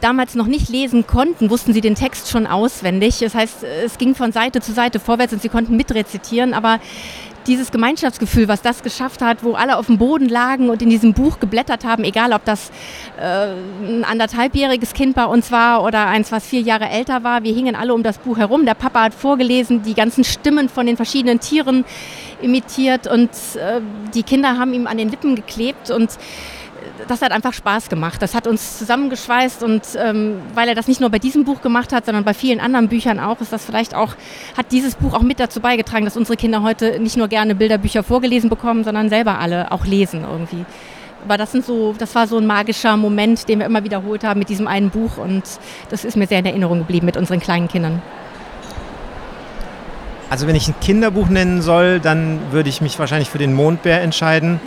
damals 0.00 0.34
noch 0.34 0.46
nicht 0.46 0.68
lesen 0.68 1.06
konnten, 1.06 1.50
wussten 1.50 1.72
sie 1.72 1.80
den 1.80 1.94
Text 1.94 2.30
schon 2.30 2.46
auswendig. 2.46 3.18
Das 3.18 3.34
heißt, 3.34 3.64
es 3.84 3.98
ging 3.98 4.14
von 4.14 4.32
Seite 4.32 4.60
zu 4.60 4.72
Seite 4.72 5.00
vorwärts 5.00 5.32
und 5.32 5.42
sie 5.42 5.48
konnten 5.48 5.76
mitrezitieren, 5.76 6.54
aber 6.54 6.80
dieses 7.48 7.72
Gemeinschaftsgefühl, 7.72 8.46
was 8.46 8.62
das 8.62 8.82
geschafft 8.82 9.22
hat, 9.22 9.42
wo 9.42 9.54
alle 9.54 9.78
auf 9.78 9.86
dem 9.86 9.98
Boden 9.98 10.28
lagen 10.28 10.68
und 10.68 10.82
in 10.82 10.90
diesem 10.90 11.14
Buch 11.14 11.40
geblättert 11.40 11.84
haben, 11.84 12.04
egal 12.04 12.32
ob 12.32 12.44
das 12.44 12.70
äh, 13.18 13.54
ein 13.82 14.04
anderthalbjähriges 14.04 14.92
Kind 14.92 15.14
bei 15.14 15.24
uns 15.24 15.50
war 15.50 15.82
oder 15.82 16.06
eins, 16.06 16.30
was 16.30 16.46
vier 16.46 16.60
Jahre 16.60 16.88
älter 16.90 17.24
war, 17.24 17.42
wir 17.42 17.54
hingen 17.54 17.74
alle 17.74 17.94
um 17.94 18.02
das 18.02 18.18
Buch 18.18 18.36
herum. 18.36 18.66
Der 18.66 18.74
Papa 18.74 19.04
hat 19.04 19.14
vorgelesen, 19.14 19.82
die 19.82 19.94
ganzen 19.94 20.24
Stimmen 20.24 20.68
von 20.68 20.86
den 20.86 20.96
verschiedenen 20.96 21.40
Tieren 21.40 21.84
imitiert 22.42 23.06
und 23.06 23.30
äh, 23.56 23.80
die 24.14 24.22
Kinder 24.22 24.58
haben 24.58 24.74
ihm 24.74 24.86
an 24.86 24.98
den 24.98 25.08
Lippen 25.08 25.34
geklebt 25.34 25.90
und 25.90 26.10
das 27.06 27.22
hat 27.22 27.32
einfach 27.32 27.52
Spaß 27.52 27.88
gemacht. 27.88 28.20
Das 28.20 28.34
hat 28.34 28.46
uns 28.46 28.78
zusammengeschweißt 28.78 29.62
und 29.62 29.82
ähm, 29.96 30.40
weil 30.54 30.68
er 30.68 30.74
das 30.74 30.88
nicht 30.88 31.00
nur 31.00 31.10
bei 31.10 31.18
diesem 31.18 31.44
Buch 31.44 31.60
gemacht 31.60 31.92
hat, 31.92 32.06
sondern 32.06 32.24
bei 32.24 32.34
vielen 32.34 32.60
anderen 32.60 32.88
Büchern 32.88 33.20
auch, 33.20 33.40
ist 33.40 33.52
das 33.52 33.64
vielleicht 33.64 33.94
auch, 33.94 34.14
hat 34.56 34.72
dieses 34.72 34.94
Buch 34.94 35.14
auch 35.14 35.22
mit 35.22 35.40
dazu 35.40 35.60
beigetragen, 35.60 36.04
dass 36.04 36.16
unsere 36.16 36.36
Kinder 36.36 36.62
heute 36.62 36.98
nicht 37.00 37.16
nur 37.16 37.28
gerne 37.28 37.54
Bilderbücher 37.54 38.02
vorgelesen 38.02 38.50
bekommen, 38.50 38.84
sondern 38.84 39.08
selber 39.08 39.38
alle 39.38 39.70
auch 39.72 39.84
lesen 39.84 40.24
irgendwie. 40.28 40.64
Aber 41.24 41.36
das 41.36 41.52
sind 41.52 41.64
so, 41.64 41.94
das 41.98 42.14
war 42.14 42.26
so 42.26 42.38
ein 42.38 42.46
magischer 42.46 42.96
Moment, 42.96 43.48
den 43.48 43.58
wir 43.58 43.66
immer 43.66 43.84
wiederholt 43.84 44.24
haben 44.24 44.38
mit 44.38 44.48
diesem 44.48 44.68
einen 44.68 44.90
Buch 44.90 45.18
und 45.18 45.42
das 45.88 46.04
ist 46.04 46.16
mir 46.16 46.26
sehr 46.26 46.38
in 46.38 46.46
Erinnerung 46.46 46.78
geblieben 46.78 47.06
mit 47.06 47.16
unseren 47.16 47.40
kleinen 47.40 47.68
Kindern. 47.68 48.02
Also 50.30 50.46
wenn 50.46 50.54
ich 50.54 50.68
ein 50.68 50.74
Kinderbuch 50.80 51.28
nennen 51.28 51.62
soll, 51.62 52.00
dann 52.00 52.38
würde 52.50 52.68
ich 52.68 52.80
mich 52.80 52.98
wahrscheinlich 52.98 53.30
für 53.30 53.38
den 53.38 53.54
Mondbär 53.54 54.02
entscheiden. 54.02 54.60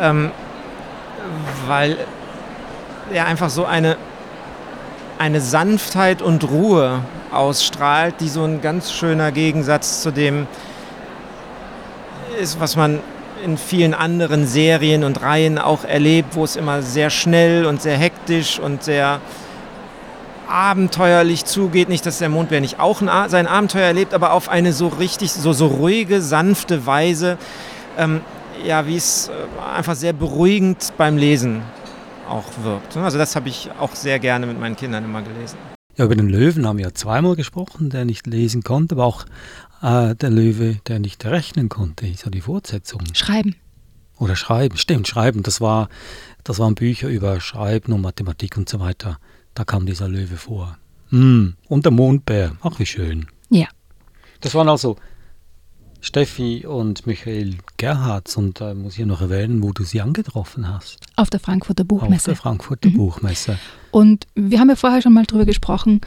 Ähm, 0.00 0.32
weil 1.68 1.96
er 3.12 3.26
einfach 3.26 3.50
so 3.50 3.64
eine, 3.64 3.96
eine 5.18 5.40
Sanftheit 5.40 6.22
und 6.22 6.48
Ruhe 6.48 7.00
ausstrahlt, 7.32 8.16
die 8.20 8.28
so 8.28 8.44
ein 8.44 8.60
ganz 8.60 8.92
schöner 8.92 9.32
Gegensatz 9.32 10.02
zu 10.02 10.10
dem 10.10 10.46
ist, 12.40 12.60
was 12.60 12.76
man 12.76 13.00
in 13.44 13.58
vielen 13.58 13.94
anderen 13.94 14.46
Serien 14.46 15.04
und 15.04 15.20
Reihen 15.22 15.58
auch 15.58 15.84
erlebt, 15.84 16.36
wo 16.36 16.44
es 16.44 16.56
immer 16.56 16.82
sehr 16.82 17.10
schnell 17.10 17.66
und 17.66 17.82
sehr 17.82 17.96
hektisch 17.96 18.58
und 18.58 18.84
sehr 18.84 19.20
abenteuerlich 20.48 21.44
zugeht. 21.44 21.88
Nicht, 21.88 22.06
dass 22.06 22.18
der 22.18 22.28
Mondbär 22.28 22.60
nicht 22.60 22.78
auch 22.78 23.00
sein 23.28 23.46
Abenteuer 23.46 23.86
erlebt, 23.86 24.14
aber 24.14 24.32
auf 24.32 24.48
eine 24.48 24.72
so 24.72 24.88
richtig, 24.88 25.32
so, 25.32 25.52
so 25.52 25.66
ruhige, 25.66 26.20
sanfte 26.20 26.86
Weise. 26.86 27.38
Ähm, 27.98 28.20
ja, 28.64 28.86
wie 28.86 28.96
es 28.96 29.28
äh, 29.28 29.76
einfach 29.76 29.94
sehr 29.94 30.12
beruhigend 30.12 30.92
beim 30.96 31.16
Lesen 31.16 31.62
auch 32.28 32.44
wirkt. 32.62 32.96
Also 32.96 33.18
das 33.18 33.36
habe 33.36 33.48
ich 33.48 33.70
auch 33.78 33.94
sehr 33.94 34.18
gerne 34.18 34.46
mit 34.46 34.58
meinen 34.58 34.76
Kindern 34.76 35.04
immer 35.04 35.22
gelesen. 35.22 35.58
Ja, 35.96 36.06
über 36.06 36.16
den 36.16 36.28
Löwen 36.28 36.66
haben 36.66 36.78
wir 36.78 36.86
ja 36.86 36.94
zweimal 36.94 37.36
gesprochen, 37.36 37.90
der 37.90 38.04
nicht 38.04 38.26
lesen 38.26 38.62
konnte, 38.62 38.94
aber 38.94 39.04
auch 39.04 39.26
äh, 39.82 40.14
der 40.14 40.30
Löwe, 40.30 40.78
der 40.86 40.98
nicht 40.98 41.24
rechnen 41.24 41.68
konnte, 41.68 42.06
ist 42.06 42.24
ja 42.24 42.30
die 42.30 42.40
Fortsetzung. 42.40 43.02
Schreiben. 43.12 43.56
Oder 44.18 44.36
schreiben, 44.36 44.76
stimmt, 44.76 45.08
schreiben. 45.08 45.42
Das, 45.42 45.60
war, 45.60 45.88
das 46.44 46.58
waren 46.58 46.74
Bücher 46.74 47.08
über 47.08 47.40
Schreiben 47.40 47.92
und 47.92 48.00
Mathematik 48.00 48.56
und 48.56 48.68
so 48.68 48.80
weiter. 48.80 49.18
Da 49.54 49.64
kam 49.64 49.84
dieser 49.84 50.08
Löwe 50.08 50.36
vor. 50.36 50.78
Mm. 51.10 51.50
Und 51.68 51.84
der 51.84 51.92
Mondbär, 51.92 52.52
ach 52.62 52.78
wie 52.78 52.86
schön. 52.86 53.26
Ja. 53.50 53.66
Das 54.40 54.54
waren 54.54 54.68
also 54.68 54.96
Steffi 56.02 56.66
und 56.66 57.06
Michael 57.06 57.54
Gerhards 57.76 58.36
und 58.36 58.60
da 58.60 58.74
muss 58.74 58.98
ich 58.98 59.06
noch 59.06 59.20
erwähnen, 59.20 59.62
wo 59.62 59.72
du 59.72 59.84
sie 59.84 60.00
angetroffen 60.00 60.68
hast. 60.68 60.98
Auf 61.14 61.30
der 61.30 61.38
Frankfurter 61.38 61.84
Buchmesse. 61.84 62.14
Auf 62.16 62.24
der 62.24 62.36
Frankfurter 62.36 62.90
mhm. 62.90 62.96
Buchmesse. 62.96 63.58
Und 63.92 64.26
wir 64.34 64.58
haben 64.58 64.68
ja 64.68 64.74
vorher 64.74 65.00
schon 65.00 65.12
mal 65.12 65.24
darüber 65.24 65.44
gesprochen, 65.44 66.00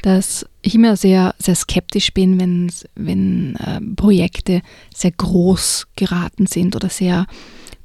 dass 0.00 0.46
ich 0.62 0.74
immer 0.74 0.96
sehr, 0.96 1.34
sehr 1.38 1.54
skeptisch 1.54 2.14
bin, 2.14 2.40
wenn, 2.40 2.72
wenn 2.94 3.56
äh, 3.56 3.80
Projekte 3.94 4.62
sehr 4.94 5.10
groß 5.10 5.88
geraten 5.96 6.46
sind 6.46 6.74
oder 6.74 6.88
sehr 6.88 7.26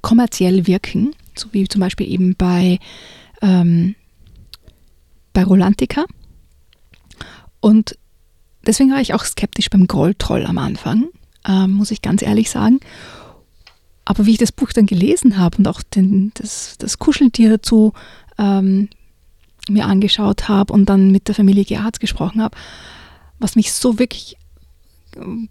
kommerziell 0.02 0.68
wirken, 0.68 1.14
so 1.36 1.50
wie 1.52 1.68
zum 1.68 1.82
Beispiel 1.82 2.10
eben 2.10 2.36
bei, 2.36 2.80
ähm, 3.42 3.96
bei 5.34 5.44
Rolantica. 5.44 6.06
Und 7.60 7.98
deswegen 8.66 8.92
war 8.92 9.02
ich 9.02 9.14
auch 9.14 9.26
skeptisch 9.26 9.70
beim 9.70 9.88
Grolltroll 9.88 10.46
am 10.46 10.58
Anfang, 10.58 11.10
ähm, 11.47 11.71
muss 11.71 11.91
ich 11.91 12.01
ganz 12.01 12.21
ehrlich 12.21 12.49
sagen. 12.49 12.80
Aber 14.06 14.25
wie 14.25 14.32
ich 14.32 14.38
das 14.38 14.51
Buch 14.51 14.71
dann 14.71 14.86
gelesen 14.86 15.38
habe 15.38 15.58
und 15.58 15.67
auch 15.67 15.82
den, 15.82 16.32
das, 16.34 16.75
das 16.77 16.99
Kuscheltier 16.99 17.49
dazu 17.49 17.93
ähm, 18.38 18.89
mir 19.69 19.86
angeschaut 19.86 20.49
habe 20.49 20.73
und 20.73 20.88
dann 20.88 21.12
mit 21.12 21.27
der 21.27 21.36
Familie 21.36 21.65
Gerhardt 21.65 21.99
gesprochen 21.99 22.41
habe, 22.41 22.58
was 23.39 23.56
mich 23.56 23.73
so 23.73 23.99
wirklich 23.99 24.38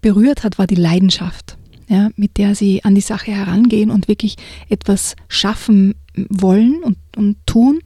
berührt 0.01 0.43
hat, 0.43 0.57
war 0.57 0.67
die 0.67 0.75
Leidenschaft. 0.75 1.57
ja, 1.87 2.09
mit 2.15 2.37
der 2.37 2.55
sie 2.55 2.83
an 2.85 2.95
die 2.95 3.01
Sache 3.01 3.31
herangehen 3.31 3.91
und 3.91 4.07
wirklich 4.07 4.37
etwas 4.69 5.15
schaffen 5.27 5.95
wollen 6.15 6.83
und, 6.83 6.97
und 7.17 7.35
tun, 7.45 7.79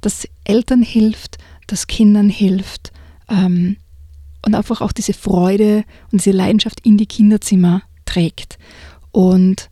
das 0.00 0.28
Eltern 0.44 0.82
hilft, 0.82 1.38
das 1.66 1.86
Kindern 1.86 2.28
hilft 2.28 2.92
ähm, 3.28 3.76
und 4.44 4.54
einfach 4.54 4.80
auch 4.80 4.92
diese 4.92 5.12
Freude 5.12 5.84
und 6.12 6.24
diese 6.24 6.36
Leidenschaft 6.36 6.80
in 6.80 6.96
die 6.96 7.06
Kinderzimmer 7.06 7.82
trägt. 8.04 8.58
Und 9.12 9.70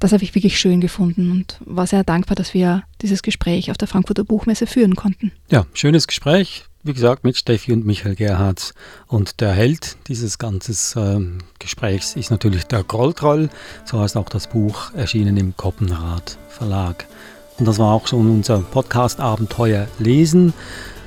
das 0.00 0.12
habe 0.12 0.22
ich 0.22 0.34
wirklich 0.34 0.58
schön 0.58 0.80
gefunden 0.80 1.30
und 1.30 1.58
war 1.64 1.86
sehr 1.86 2.04
dankbar, 2.04 2.34
dass 2.34 2.52
wir 2.52 2.82
dieses 3.00 3.22
Gespräch 3.22 3.70
auf 3.70 3.78
der 3.78 3.88
Frankfurter 3.88 4.24
Buchmesse 4.24 4.66
führen 4.66 4.96
konnten. 4.96 5.32
Ja, 5.50 5.66
schönes 5.72 6.06
Gespräch, 6.06 6.64
wie 6.82 6.92
gesagt, 6.92 7.24
mit 7.24 7.38
Steffi 7.38 7.72
und 7.72 7.86
Michael 7.86 8.14
Gerhardt. 8.14 8.74
Und 9.06 9.40
der 9.40 9.52
Held 9.52 9.96
dieses 10.08 10.38
ganzen 10.38 11.38
äh, 11.38 11.42
Gesprächs 11.58 12.16
ist 12.16 12.30
natürlich 12.30 12.64
der 12.64 12.84
Grolltroll. 12.84 13.48
So 13.86 14.00
heißt 14.00 14.18
auch 14.18 14.28
das 14.28 14.48
Buch, 14.48 14.92
erschienen 14.92 15.38
im 15.38 15.56
Koppenrad 15.56 16.36
Verlag. 16.50 17.06
Und 17.58 17.66
das 17.66 17.78
war 17.78 17.92
auch 17.92 18.06
schon 18.06 18.30
unser 18.30 18.58
Podcast 18.58 19.20
Abenteuer 19.20 19.88
lesen. 19.98 20.52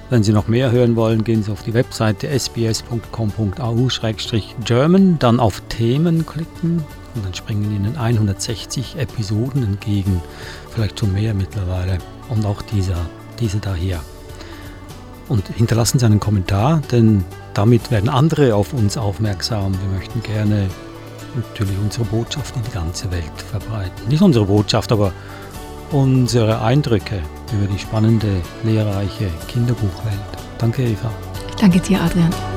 Wenn 0.09 0.23
Sie 0.23 0.31
noch 0.31 0.47
mehr 0.47 0.71
hören 0.71 0.95
wollen, 0.95 1.25
gehen 1.25 1.43
Sie 1.43 1.51
auf 1.51 1.63
die 1.63 1.73
Webseite 1.73 2.29
sbs.com.au-german, 2.29 5.19
dann 5.19 5.41
auf 5.41 5.61
Themen 5.67 6.25
klicken 6.25 6.81
und 7.13 7.25
dann 7.25 7.33
springen 7.33 7.75
Ihnen 7.75 7.97
160 7.97 8.95
Episoden 8.97 9.63
entgegen, 9.63 10.21
vielleicht 10.69 11.01
schon 11.01 11.11
mehr 11.11 11.33
mittlerweile 11.33 11.97
und 12.29 12.45
auch 12.45 12.61
dieser, 12.61 13.05
diese 13.41 13.57
da 13.57 13.75
hier. 13.75 13.99
Und 15.27 15.49
hinterlassen 15.49 15.99
Sie 15.99 16.05
einen 16.05 16.21
Kommentar, 16.21 16.81
denn 16.89 17.25
damit 17.53 17.91
werden 17.91 18.07
andere 18.07 18.55
auf 18.55 18.71
uns 18.71 18.97
aufmerksam. 18.97 19.73
Wir 19.73 19.89
möchten 19.97 20.23
gerne 20.23 20.69
natürlich 21.35 21.75
unsere 21.83 22.05
Botschaft 22.05 22.55
in 22.55 22.63
die 22.63 22.71
ganze 22.71 23.11
Welt 23.11 23.41
verbreiten. 23.51 24.07
Nicht 24.07 24.21
unsere 24.21 24.45
Botschaft, 24.45 24.93
aber 24.93 25.11
unsere 25.91 26.61
Eindrücke 26.61 27.21
über 27.53 27.67
die 27.71 27.79
spannende, 27.79 28.41
lehrreiche 28.63 29.29
Kinderbuchwelt. 29.47 30.19
Danke, 30.57 30.83
Eva. 30.83 31.11
Danke 31.59 31.79
dir, 31.79 32.01
Adrian. 32.01 32.56